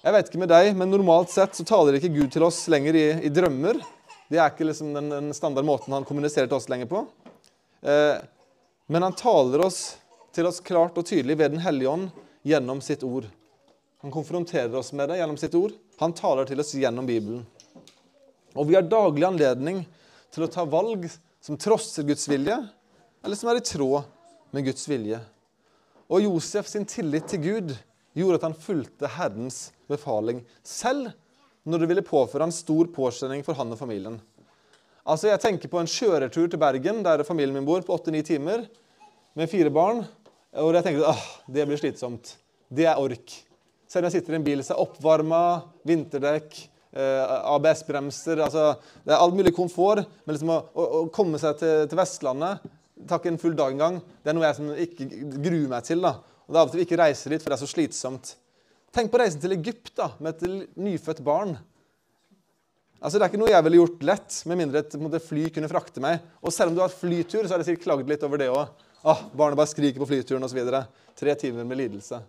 [0.03, 2.97] Jeg vet ikke med deg, men Normalt sett så taler ikke Gud til oss lenger
[2.99, 3.77] i, i drømmer.
[4.27, 7.05] Det er ikke liksom den, den standard måten han kommuniserer til oss lenger på.
[7.87, 8.17] Eh,
[8.91, 9.79] men han taler oss
[10.35, 12.09] til oss klart og tydelig ved Den hellige ånd
[12.43, 13.29] gjennom sitt ord.
[14.03, 15.77] Han konfronterer oss med det gjennom sitt ord.
[16.03, 17.45] Han taler til oss gjennom Bibelen.
[18.59, 19.85] Og vi har daglig anledning
[20.35, 21.07] til å ta valg
[21.39, 22.59] som trosser Guds vilje,
[23.23, 24.11] eller som er i tråd
[24.51, 25.23] med Guds vilje.
[26.11, 27.73] Og Josef sin tillit til Gud
[28.19, 31.13] gjorde at han fulgte Herrens befaling, selv
[31.69, 34.19] når det ville påføre han stor påkjenning for han og familien.
[35.03, 38.67] Altså, Jeg tenker på en kjøretur til Bergen, der familien min bor, på åtte-ni timer,
[39.35, 40.05] med fire barn.
[40.61, 42.37] Og jeg tenker at det blir slitsomt.
[42.69, 43.33] Det er ork.
[43.89, 45.41] Selv om jeg sitter i en bil som er oppvarma,
[45.89, 46.55] vinterdekk,
[46.93, 50.07] eh, ABS-bremser altså, Det er all mulig komfort.
[50.25, 52.63] Men liksom å, å, å komme seg til, til Vestlandet,
[53.09, 55.09] takke en full dag en gang, det er noe jeg som ikke
[55.43, 56.05] gruer meg til.
[56.05, 56.15] da.
[56.47, 58.35] Og det er av og til vi ikke reiser dit, for det er så slitsomt.
[58.93, 61.57] Tenk på reisen til Egypt da, med et nyfødt barn.
[63.01, 66.03] Altså, Det er ikke noe jeg ville gjort lett, med mindre et fly kunne frakte
[66.05, 66.21] meg.
[66.45, 68.69] Og selv om du har flytur, så har jeg sikkert klagd litt over det òg.
[69.03, 70.61] Ah, barnet bare skriker på flyturen osv.
[71.19, 72.21] Tre timer med lidelse.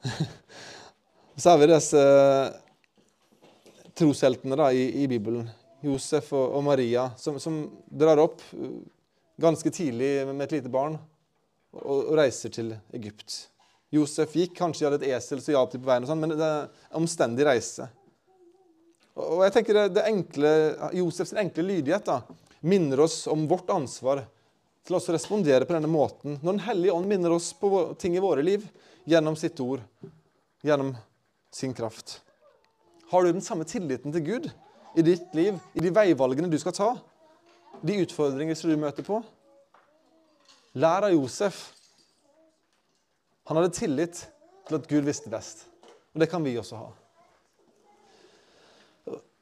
[1.36, 2.04] så har vi disse
[3.98, 5.50] trosheltene da, i, i, Bibelen.
[5.84, 8.40] Josef og, og Maria, som, som, drar opp
[9.40, 10.96] ganske tidlig med et lite barn
[11.74, 13.49] og, og reiser til Egypt.
[13.90, 16.34] Josef gikk, kanskje de hadde et esel som hjalp dem på veien, og sånn, men
[16.36, 17.88] det er en omstendig reise.
[19.18, 20.52] Og jeg tenker det, det enkle,
[20.96, 22.20] Josefs enkle lydighet da,
[22.60, 24.22] minner oss om vårt ansvar
[24.86, 28.22] til å respondere på denne måten når Den hellige ånd minner oss på ting i
[28.22, 28.64] våre liv
[29.08, 29.82] gjennom sitt ord,
[30.62, 30.94] gjennom
[31.52, 32.20] sin kraft.
[33.10, 34.50] Har du den samme tilliten til Gud
[34.96, 36.90] i ditt liv, i de veivalgene du skal ta,
[37.82, 39.20] de utfordringer som du møter på?
[40.78, 41.79] Lær av Josef.
[43.50, 44.18] Han hadde tillit
[44.68, 45.64] til at Gud visste best.
[46.14, 46.90] Og det kan vi også ha.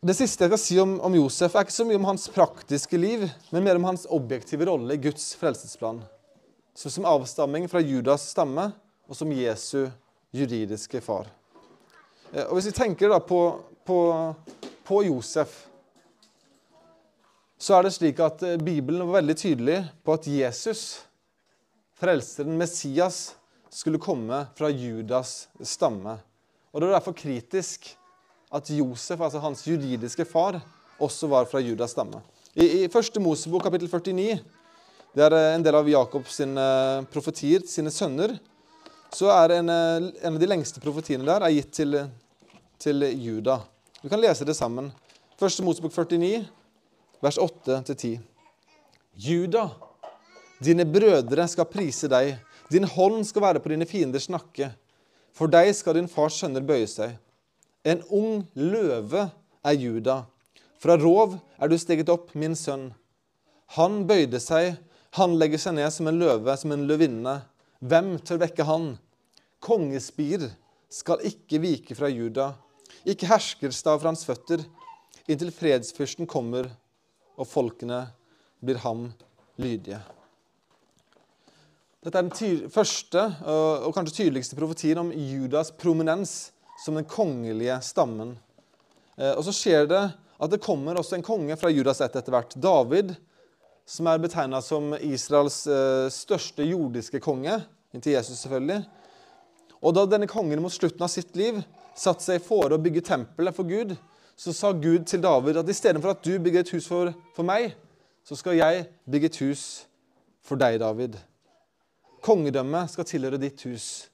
[0.00, 2.96] Det siste jeg skal si om, om, Josef, er ikke så mye om hans praktiske
[2.96, 6.00] liv, men mer om hans objektive rolle i Guds frelsesplan.
[6.72, 8.70] Så som avstamming fra Judas stamme
[9.04, 9.90] og som Jesu
[10.32, 11.28] juridiske far.
[12.32, 13.42] Eh, og Hvis vi tenker da på,
[13.84, 13.98] på,
[14.88, 15.52] på Josef,
[17.60, 21.02] så er det slik at eh, Bibelen var veldig tydelig på at Jesus,
[22.00, 23.34] frelseren Messias,
[23.70, 26.18] skulle komme fra Judas stamme.
[26.72, 27.90] Og Det var derfor kritisk
[28.52, 30.60] at Josef, altså hans juridiske far,
[30.98, 32.20] også var fra Judas stamme.
[32.54, 34.38] I, i første Mosebok kapittel 49,
[35.14, 38.36] det er eh, en del av Jakobs sine eh, profetier, sine sønner,
[39.14, 41.98] så er en, eh, en, av de lengste profetiene der er gitt til,
[42.80, 43.60] til Juda.
[44.02, 44.90] Vi kan lese det sammen.
[45.38, 46.42] Første Mosebok 49,
[47.22, 48.18] vers 8-10.
[49.18, 49.68] Juda,
[50.62, 52.36] dine brødre skal prise deg
[52.72, 54.70] din hånd skal være på dine fienders nakke.
[55.36, 57.16] For deg skal din fars sønner bøye seg.
[57.86, 59.28] En ung løve
[59.64, 60.22] er Juda.
[60.78, 62.90] Fra rov er du steget opp, min sønn.
[63.76, 64.76] Han bøyde seg,
[65.16, 67.38] han legger seg ned som en løve, som en løvinne.
[67.80, 68.92] Hvem tør vekke han?
[69.64, 70.48] Kongespir
[70.92, 72.52] skal ikke vike fra Juda,
[73.08, 74.62] ikke herskerstav fra hans føtter,
[75.28, 76.70] inntil fredsfyrsten kommer
[77.38, 78.06] og folkene
[78.64, 79.08] blir ham
[79.60, 80.00] lydige.
[82.04, 88.36] Dette er den første og kanskje tydeligste profetien om Judas prominens som den kongelige stammen.
[89.18, 90.02] Eh, og så skjer det
[90.38, 92.54] at det kommer også en konge fra Judas ett etter hvert.
[92.54, 93.16] David,
[93.82, 97.56] som er betegna som Israels eh, største jordiske konge,
[97.90, 98.84] inntil Jesus selvfølgelig.
[99.82, 101.58] Og da denne kongen mot slutten av sitt liv
[101.98, 103.96] satte seg for å bygge tempelet for Gud,
[104.38, 107.72] så sa Gud til David at istedenfor at du bygger et hus for, for meg,
[108.22, 109.64] så skal jeg bygge et hus
[110.46, 111.18] for deg, David.
[112.24, 114.08] Kongedømmet skal tilhøre ditt hus.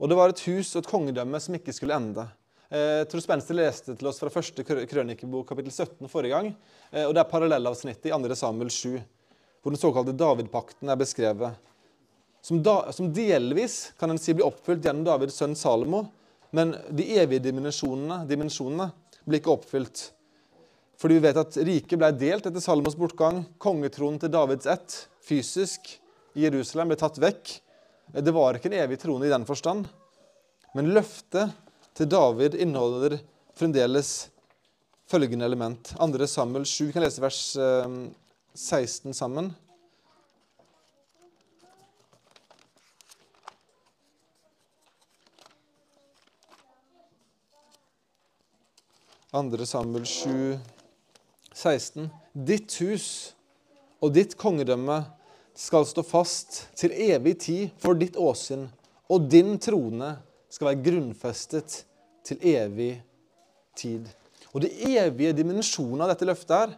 [0.00, 2.24] Og det var et hus og et kongedømme som ikke skulle ende.
[2.70, 6.52] Eh, Truls Benster leste til oss fra første krønikebok kapittel 17 forrige gang.
[6.92, 8.36] Eh, og Det er parallellavsnittet i 2.
[8.38, 9.00] Samuel 7,
[9.60, 11.58] hvor den såkalte Davidpakten er beskrevet.
[12.40, 16.06] Som, da, som delvis kan en si blir oppfylt gjennom Davids sønn Salomo,
[16.56, 18.88] men de evige dimensjonene, dimensjonene
[19.26, 20.06] blir ikke oppfylt.
[21.00, 23.44] Fordi vi vet at riket ble delt etter Salomos bortgang.
[23.60, 25.99] Kongetronen til Davids ett, fysisk,
[26.34, 27.56] i Jerusalem ble tatt vekk.
[28.10, 29.88] Det var ikke en evig trone i den forstand.
[30.74, 31.54] Men løftet
[31.98, 33.18] til David inneholder
[33.58, 34.30] fremdeles
[35.10, 35.94] følgende element.
[35.98, 36.26] 2.
[36.26, 37.40] Samuel 7, vi kan lese vers
[38.54, 39.50] 16 eh, sammen.
[49.30, 50.58] Andre Samuel 7,
[51.54, 52.08] 16.
[52.34, 53.06] Ditt hus
[54.02, 55.04] og ditt kongedømme
[55.60, 58.64] skal stå fast til evig tid for ditt åsyn,
[59.10, 60.14] og din trone
[60.50, 61.82] skal være grunnfestet
[62.26, 62.94] til evig
[63.76, 64.08] tid.
[64.54, 66.72] Og de evige dimensjonene av dette løftet her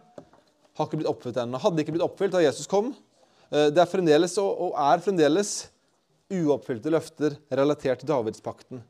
[0.73, 1.61] har ikke blitt oppfylt ennå.
[1.61, 2.91] Hadde ikke blitt oppfylt da Jesus kom.
[3.49, 5.53] Eh, det er fremdeles og er fremdeles
[6.33, 8.81] uoppfylte løfter relatert til Davidspakten.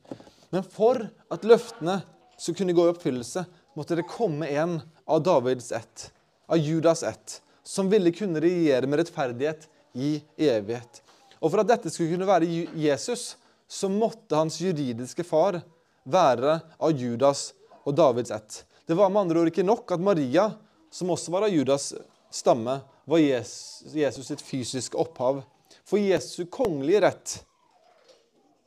[0.53, 1.01] Men for
[1.33, 1.99] at løftene
[2.37, 3.45] skulle kunne gå i oppfyllelse,
[3.77, 4.79] måtte det komme en
[5.09, 6.09] av Davids ett,
[6.47, 11.01] av Judas ett, som ville kunne regjere med rettferdighet i evighet.
[11.43, 13.35] Og For at dette skulle kunne være Jesus,
[13.67, 15.59] så måtte hans juridiske far
[16.03, 17.51] være av Judas
[17.83, 18.63] og Davids ett.
[18.87, 20.49] Det var med andre ord ikke nok at Maria,
[20.91, 21.93] som også var av Judas
[22.33, 25.41] stamme, var Jesus sitt fysiske opphav.
[25.83, 27.37] For Jesu kongelige rett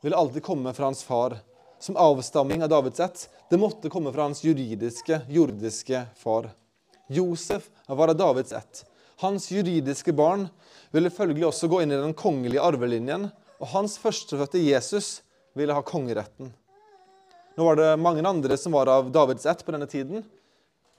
[0.05, 1.37] ville alltid komme fra hans far
[1.79, 3.29] som avstamming av Davids ett.
[3.49, 6.49] Det måtte komme fra hans juridiske, jordiske far.
[7.07, 8.85] Josef var av Davids ett.
[9.17, 10.47] Hans juridiske barn
[10.95, 15.21] ville følgelig også gå inn i den kongelige arvelinjen, og hans førstefødte Jesus
[15.57, 16.51] ville ha kongeretten.
[17.57, 20.25] Nå var det mange andre som var av Davids ett på denne tiden,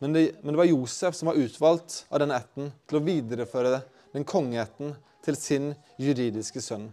[0.03, 3.81] men det, men det var Josef som var utvalgt av denne ætten til å videreføre
[4.15, 4.95] den kongeætten
[5.27, 6.89] til sin juridiske sønn.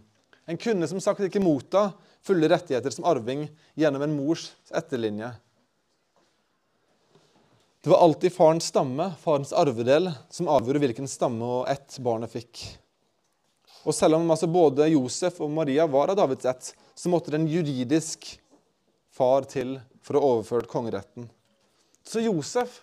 [0.46, 1.88] En kunne som sagt ikke motta
[2.26, 3.46] fulle rettigheter som arving
[3.78, 5.32] gjennom en mors etterlinje.
[7.82, 12.62] Det var alltid farens stamme, farens arvedel, som avgjorde hvilken stamme og ett barnet fikk.
[13.86, 17.38] Og selv om altså både Josef og Maria var av Davids ett, så måtte det
[17.38, 18.32] en juridisk
[19.14, 21.28] far til for å overføre kongeretten.
[22.06, 22.80] Så Josef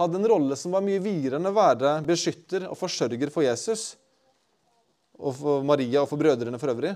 [0.00, 3.92] hadde en rolle som var mye videre enn å være beskytter og forsørger for Jesus
[5.20, 6.94] og for Maria og for brødrene for øvrig.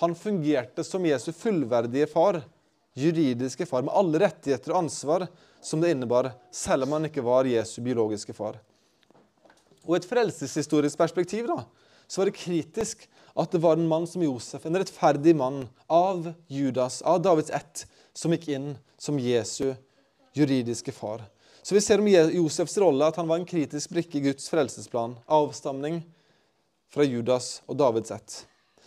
[0.00, 2.40] Han fungerte som Jesu fullverdige far,
[2.98, 5.26] juridiske far, med alle rettigheter og ansvar
[5.60, 8.60] som det innebar, selv om han ikke var Jesu biologiske far.
[9.84, 11.62] Og et frelseshistorisk perspektiv da,
[12.08, 13.06] så var det kritisk
[13.38, 17.84] at det var en mann som Josef, en rettferdig mann av Judas, av Davids ett,
[18.16, 19.76] som gikk inn som Jesu
[20.34, 21.22] juridiske far.
[21.62, 25.18] Så vi ser om Josefs rolle at han var en kritisk brikke i Guds frelsesplan.
[25.26, 26.00] Avstamning
[26.90, 28.38] fra Judas og Davids ett.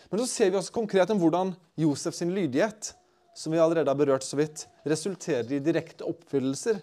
[0.10, 2.94] Men så ser vi også konkret om hvordan Josefs lydighet,
[3.38, 6.82] som vi allerede har berørt så vidt, resulterer i direkte oppfyllelser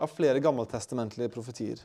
[0.00, 1.82] av flere gammeltestamentlige profetier.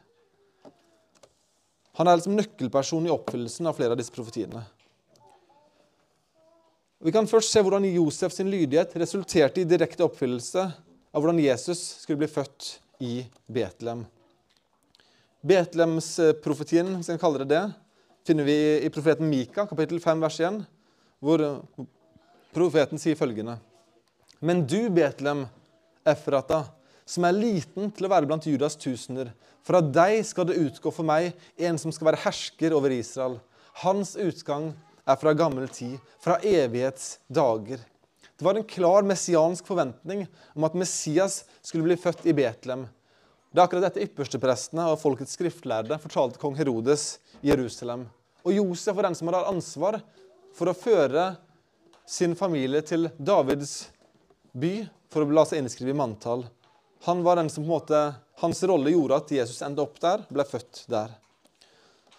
[1.98, 4.62] Han er liksom nøkkelperson i oppfyllelsen av flere av disse profetiene.
[7.02, 11.82] Vi kan først se hvordan Josef sin lydighet resulterte i direkte oppfyllelse av hvordan Jesus
[12.04, 12.70] skulle bli født
[13.06, 13.12] i
[13.50, 14.06] Betlehem.
[15.46, 17.66] Betlehemsprofetien, hvis vi kan kalle det det,
[18.28, 20.64] finner vi i profeten Mika, kapittel 5, vers 1
[21.24, 21.42] hvor
[22.54, 23.56] profeten sier følgende
[24.40, 25.48] Men du, Betlehem,
[26.06, 26.64] Efrata,
[27.08, 29.32] som er liten til å være blant Judas tusener,
[29.64, 33.40] fra deg skal det utgå for meg en som skal være hersker over Israel.
[33.84, 34.72] Hans utgang
[35.08, 37.80] er fra gammel tid, fra evighets dager.
[38.38, 42.86] Det var en klar messiansk forventning om at Messias skulle bli født i Betlehem.
[43.50, 48.06] Det er akkurat dette yppersteprestene og folkets skriftlærde fortalte kong Herodes i Jerusalem.
[48.46, 50.00] Og Josef var den som hadde ansvar
[50.56, 51.32] for å føre
[52.08, 53.88] sin familie til Davids
[54.56, 56.46] by for å la seg innskrive i manntall.
[57.06, 58.02] Han var den som på en måte,
[58.42, 61.14] Hans rolle gjorde at Jesus endte opp der, ble født der.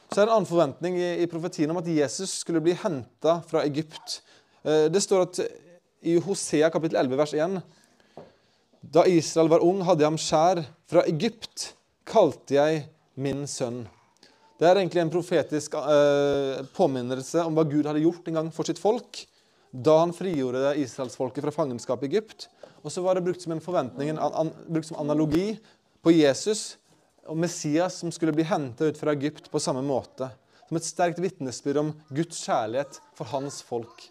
[0.08, 3.38] Så er det en annen forventning i, i profetien om at Jesus skulle bli henta
[3.46, 4.20] fra Egypt.
[4.64, 5.40] Eh, det står at
[6.08, 7.58] i Hosea kapittel 11 vers 1
[8.80, 10.62] Da Israel var ung, hadde jeg ham skjær.
[10.88, 11.72] Fra Egypt
[12.08, 12.84] kalte jeg
[13.18, 13.84] min sønn.
[14.58, 18.66] Det er egentlig en profetisk eh, påminnelse om hva Gud hadde gjort en gang for
[18.66, 19.26] sitt folk
[19.70, 22.48] da han frigjorde israelsfolket fra fangenskap i Egypt.
[22.82, 25.56] Og så var det brukt som en forventning, an, an, brukt som analogi
[26.04, 26.76] på Jesus
[27.28, 30.30] og Messias som skulle bli henta ut fra Egypt på samme måte.
[30.68, 34.08] Som et sterkt vitnesbyrd om Guds kjærlighet for hans folk.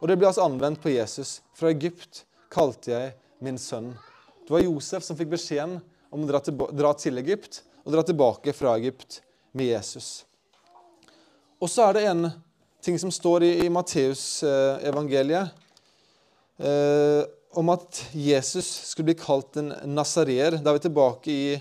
[0.00, 1.40] Og det ble altså anvendt på Jesus.
[1.56, 3.94] Fra Egypt kalte jeg min sønn.
[4.44, 5.78] Det var Josef som fikk beskjeden
[6.12, 9.20] om å dra til, dra til Egypt og dra tilbake fra Egypt
[9.56, 10.24] med Jesus.
[11.60, 12.28] Og så er det en
[12.84, 15.50] ting som står i, i Matteusevangeliet
[16.60, 17.22] eh,
[17.56, 20.58] om at Jesus skulle bli kalt en nasareer.
[20.60, 21.56] Da er vi tilbake i,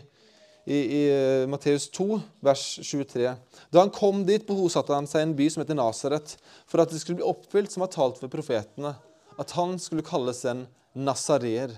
[0.68, 3.32] i, i eh, Matteus 2, vers 23.
[3.72, 6.36] Da han kom dit, bosatte han seg i en by som heter Nasaret,
[6.68, 8.96] for at det skulle bli oppfylt som var talt ved profetene,
[9.40, 10.66] at han skulle kalles en
[10.96, 11.74] nasareer.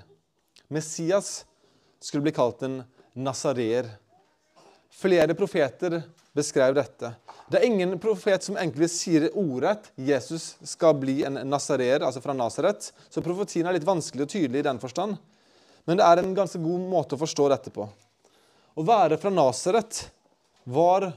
[0.73, 1.45] Messias
[2.01, 2.81] skulle bli kalt en
[3.13, 3.93] nasareer.
[4.97, 6.01] Flere profeter
[6.37, 7.11] beskrev dette.
[7.47, 12.35] Det er ingen profet som egentlig sier ordrett Jesus skal bli en nasareer', altså fra
[12.35, 12.91] Nasaret.
[13.09, 15.17] Så profetien er litt vanskelig og tydelig i den forstand.
[15.87, 17.87] Men det er en ganske god måte å forstå dette på.
[18.77, 20.03] Å være fra Nasaret
[20.67, 21.09] var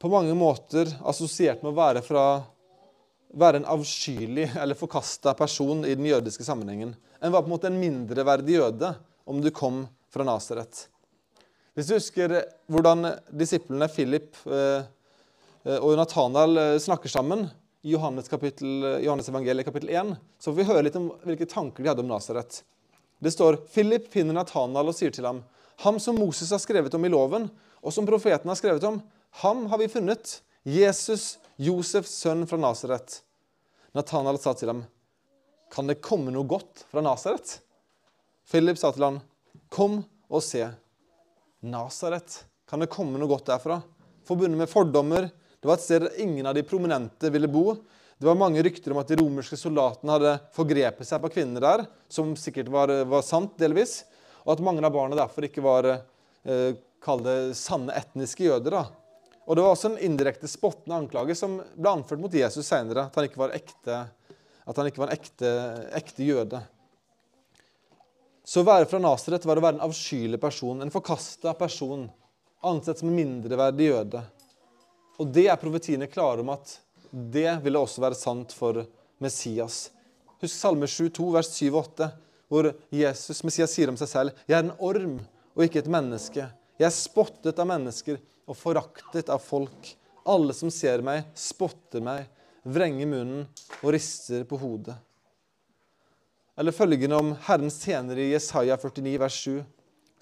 [0.00, 2.24] på mange måter assosiert med å være fra
[3.34, 6.94] være en avskyelig eller forkasta person i den jødiske sammenhengen.
[7.20, 8.94] En var på en måte en mindreverdig jøde
[9.26, 10.86] om du kom fra Nasaret.
[11.74, 12.32] Hvis du husker
[12.70, 14.84] hvordan disiplene Philip eh,
[15.66, 17.48] eh, og Nathanael eh, snakker sammen
[17.82, 21.82] i Johannes, kapittel, Johannes evangeliet kapittel 1, så får vi høre litt om hvilke tanker
[21.82, 22.60] de hadde om Nasaret.
[23.18, 25.42] Det står Philip finner Nathanael og sier til ham,
[25.82, 27.50] ham som Moses har skrevet om i loven,
[27.82, 29.02] og som profeten har skrevet om,
[29.42, 33.18] ham har vi funnet, Jesus, Josefs sønn fra Nasaret.
[33.98, 34.86] Nathanael sa til ham,
[35.74, 37.58] kan det komme noe godt fra Nasaret?
[38.46, 39.20] Philip sa til ham,
[39.74, 40.68] kom og se.
[41.64, 43.80] Nasaret, kan det komme noe godt derfra?
[44.28, 45.28] Forbundet med fordommer.
[45.60, 47.78] Det var et sted der ingen av de prominente ville bo.
[48.20, 51.84] Det var mange rykter om at de romerske soldatene hadde forgrepet seg på kvinner der,
[52.08, 54.02] som sikkert var, var sant delvis,
[54.44, 58.78] og at mange av barna derfor ikke var eh, kall det sanne etniske jøder.
[58.78, 58.84] da.
[59.44, 63.18] Og Det var også en indirekte spottende anklage som ble anført mot Jesus senere, at
[63.18, 64.04] han ikke var, ekte,
[64.68, 65.50] en ekte,
[65.96, 66.62] ekte jøde.
[68.44, 72.04] Så å være fra Nasaret var å være en avskyelig person, en forkasta person,
[72.64, 74.20] ansett som en mindreverdig jøde.
[75.16, 76.74] Og det er profetiene klare om at
[77.08, 78.82] det ville også være sant for
[79.22, 79.86] Messias.
[80.42, 82.10] Husk Salme 22, vers 7 og 8,
[82.52, 85.16] hvor Jesus, Messias sier om seg selv Jeg er en orm
[85.54, 86.44] og ikke et menneske.
[86.76, 89.94] Jeg er spottet av mennesker og foraktet av folk.
[90.28, 92.28] Alle som ser meg, spotter meg,
[92.64, 93.46] vrenger munnen
[93.80, 94.98] og rister på hodet.
[96.56, 99.64] Eller følgende om Herrens senere i Jesaja 49, vers 7.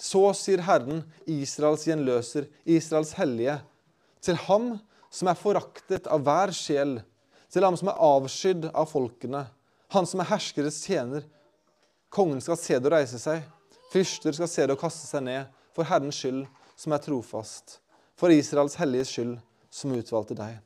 [0.00, 3.58] Så sier Herren, Israels gjenløser, Israels hellige,
[4.24, 4.72] til ham
[5.12, 6.96] som er foraktet av hver sjel,
[7.52, 9.44] til ham som er avskydd av folkene,
[9.92, 11.26] han som er herskeres tjener.
[12.12, 13.44] Kongen skal se det og reise seg,
[13.92, 16.46] fyrster skal se det og kaste seg ned, for Herrens skyld,
[16.80, 17.78] som er trofast,
[18.16, 19.36] for Israels helliges skyld,
[19.72, 20.58] som utvalgte deg.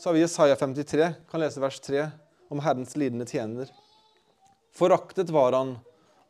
[0.00, 2.08] Så har vi Jesaja 53, kan lese vers 3,
[2.52, 3.68] om Herrens lidende tjener.
[4.76, 5.76] Foraktet var han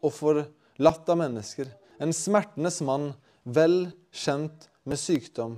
[0.04, 3.10] og forlatt av mennesker, en smertenes mann,
[3.42, 5.56] vel kjent med sykdom.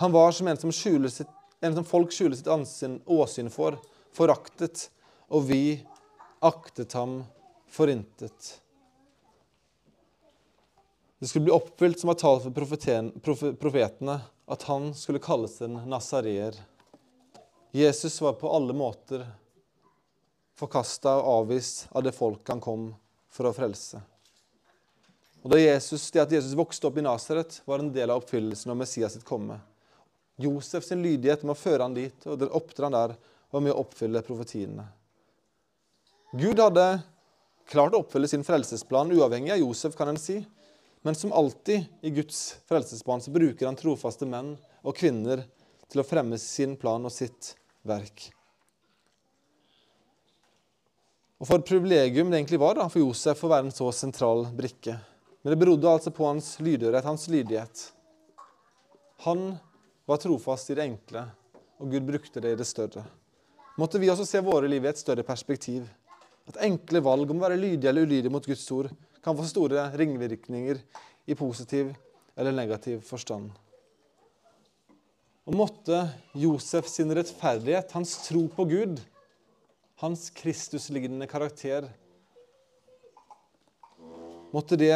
[0.00, 1.28] Han var som en som, sitt,
[1.60, 3.76] en som folk skjuler sitt ansyn, åsyn for,
[4.14, 4.86] foraktet,
[5.28, 5.80] og vi
[6.40, 7.20] aktet ham
[7.68, 8.54] for intet.
[11.18, 16.54] Det skulle bli oppfylt som var talt for profetene, at han skulle kalles en nasareer.
[17.74, 19.26] Jesus var på alle måter
[20.58, 22.90] forkasta og avvist av det folk han kom
[23.32, 24.00] for å frelse.
[25.44, 28.70] Og da Jesus, Det at Jesus vokste opp i Nasaret, var en del av oppfyllelsen
[28.70, 29.60] av Messias sitt komme.
[30.36, 33.14] Josef sin lydighet med å føre han dit, og oppdra han der,
[33.50, 34.84] var med å oppfylle profetiene.
[36.36, 37.00] Gud hadde
[37.68, 40.42] klart å oppfylle sin frelsesplan uavhengig av Josef, kan en si.
[41.06, 45.46] Men som alltid i Guds frelsesplan så bruker han trofaste menn og kvinner
[45.88, 47.54] til å fremme sin plan og sitt
[47.86, 48.28] verk.
[51.38, 54.48] Og For et privilegium det egentlig var da, for Josef å være en så sentral
[54.58, 54.96] brikke.
[55.42, 57.82] Men det berodde altså på hans lydighet, hans lydighet.
[59.22, 59.52] Han
[60.08, 61.22] var trofast i det enkle,
[61.78, 63.04] og Gud brukte det i det større.
[63.78, 65.86] Måtte vi også se våre liv i et større perspektiv.
[66.50, 68.90] At enkle valg om å være lydige eller ulydige mot Guds ord
[69.22, 70.80] kan få store ringvirkninger
[71.28, 71.92] i positiv
[72.38, 73.52] eller negativ forstand.
[75.46, 76.00] Og måtte
[76.36, 78.98] Josef sin rettferdighet, hans tro på Gud,
[80.00, 81.88] hans Kristuslignende karakter
[84.50, 84.94] Måtte det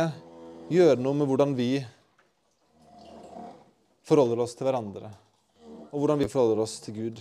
[0.72, 1.82] gjøre noe med hvordan vi
[4.08, 5.10] forholder oss til hverandre,
[5.90, 7.20] og hvordan vi forholder oss til Gud.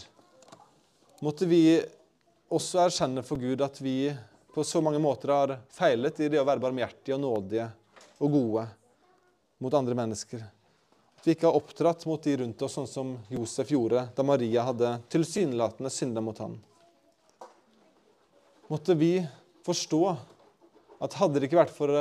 [1.25, 1.81] Måtte vi
[2.53, 4.13] også erkjenne for Gud at vi
[4.53, 7.67] på så mange måter har feilet i det å være barmhjertige og nådige
[8.21, 8.65] og gode
[9.59, 10.47] mot andre mennesker.
[11.19, 14.69] At vi ikke har oppdratt mot de rundt oss sånn som Josef gjorde da Maria
[14.69, 16.61] hadde tilsynelatende synda mot ham.
[18.71, 19.17] Måtte vi
[19.65, 20.01] forstå
[21.03, 21.91] at hadde det ikke vært for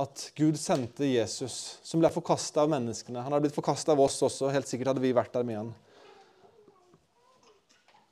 [0.00, 4.16] at Gud sendte Jesus, som ble forkasta av menneskene Han hadde blitt forkasta av oss
[4.24, 5.74] også, helt sikkert hadde vi vært der med han.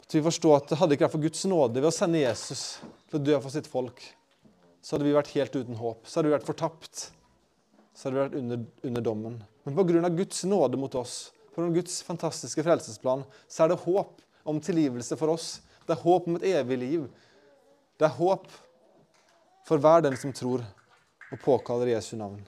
[0.05, 2.67] At vi forstår at det hadde ikke vært for Guds nåde ved å sende Jesus
[3.09, 4.05] til å dø for sitt folk,
[4.85, 6.05] så hadde vi vært helt uten håp.
[6.05, 7.09] Så hadde vi vært fortapt.
[7.97, 9.43] Så hadde vi vært under, under dommen.
[9.65, 10.15] Men pga.
[10.21, 11.73] Guds nåde mot oss, pga.
[11.81, 15.63] Guds fantastiske frelsesplan, så er det håp om tilgivelse for oss.
[15.87, 17.07] Det er håp om et evig liv.
[17.99, 18.49] Det er håp
[19.69, 20.65] for hver den som tror
[21.33, 22.43] og påkaller Jesu navn.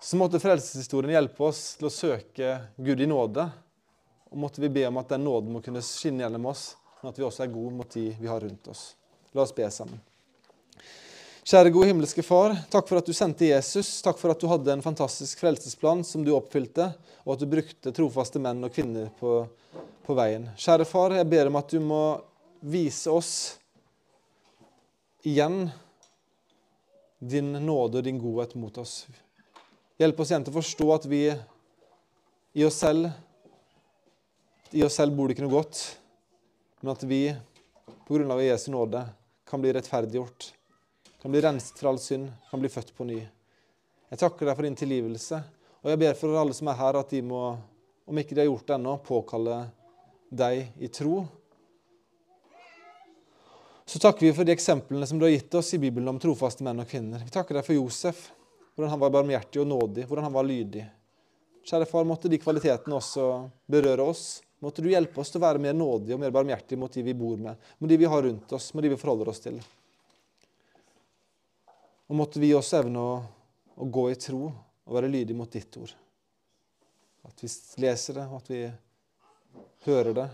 [0.00, 3.48] Så måtte frelseshistorien hjelpe oss til å søke Gud i nåde.
[4.28, 7.18] Og måtte vi be om at den nåden må kunne skinne gjennom oss men at
[7.18, 8.92] vi også er gode mot de vi har rundt oss.
[9.34, 10.00] La oss be sammen.
[11.48, 14.02] Kjære gode himmelske Far, takk for at du sendte Jesus.
[14.04, 16.90] Takk for at du hadde en fantastisk frelsesplan som du oppfylte,
[17.24, 19.46] og at du brukte trofaste menn og kvinner på,
[20.04, 20.44] på veien.
[20.60, 22.00] Kjære Far, jeg ber om at du må
[22.60, 23.30] vise oss
[25.24, 25.70] igjen
[27.16, 29.06] din nåde og din godhet mot oss.
[29.96, 33.08] Hjelp oss igjen til å forstå at vi i oss selv
[34.76, 35.80] i oss selv bor det ikke noe godt,
[36.84, 37.22] men at vi
[38.04, 39.06] på grunn av Jesu nåde
[39.48, 40.52] kan bli rettferdiggjort,
[41.22, 43.18] kan bli renset fra all synd, kan bli født på ny.
[44.08, 45.40] Jeg takker deg for din tilgivelse,
[45.82, 47.42] og jeg ber for alle som er her, at de må,
[48.08, 49.58] om ikke de har gjort det ennå, påkalle
[50.30, 51.20] deg i tro.
[53.88, 56.64] Så takker vi for de eksemplene som du har gitt oss i Bibelen om trofaste
[56.66, 57.22] menn og kvinner.
[57.24, 58.26] Vi takker deg for Josef,
[58.74, 60.84] hvordan han var barmhjertig og nådig, hvordan han var lydig.
[61.68, 63.30] Kjære far, måtte de kvalitetene også
[63.68, 64.26] berøre oss
[64.58, 67.14] Måtte du hjelpe oss til å være mer nådige og mer barmhjertige mot de vi
[67.14, 69.60] bor med, mot de vi har rundt oss, mot de vi forholder oss til.
[72.08, 73.16] Og måtte vi også evne å,
[73.76, 75.92] å gå i tro og være lydige mot ditt ord.
[77.28, 77.50] At vi
[77.84, 78.62] leser det, og at vi
[79.84, 80.28] hører det,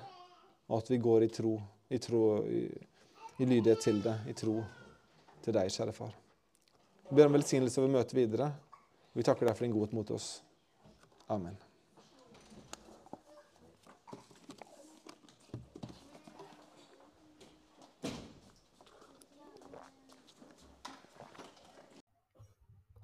[0.70, 1.57] og at vi går i tro,
[1.91, 2.62] i, tro, i,
[3.43, 4.61] i lydighet til det, i tro
[5.43, 6.14] til deg, kjære far.
[7.11, 8.53] Vi ber om velsignelse over møtet videre.
[9.14, 10.37] Vi takker deg for din godhet mot oss.
[11.31, 11.59] Amen.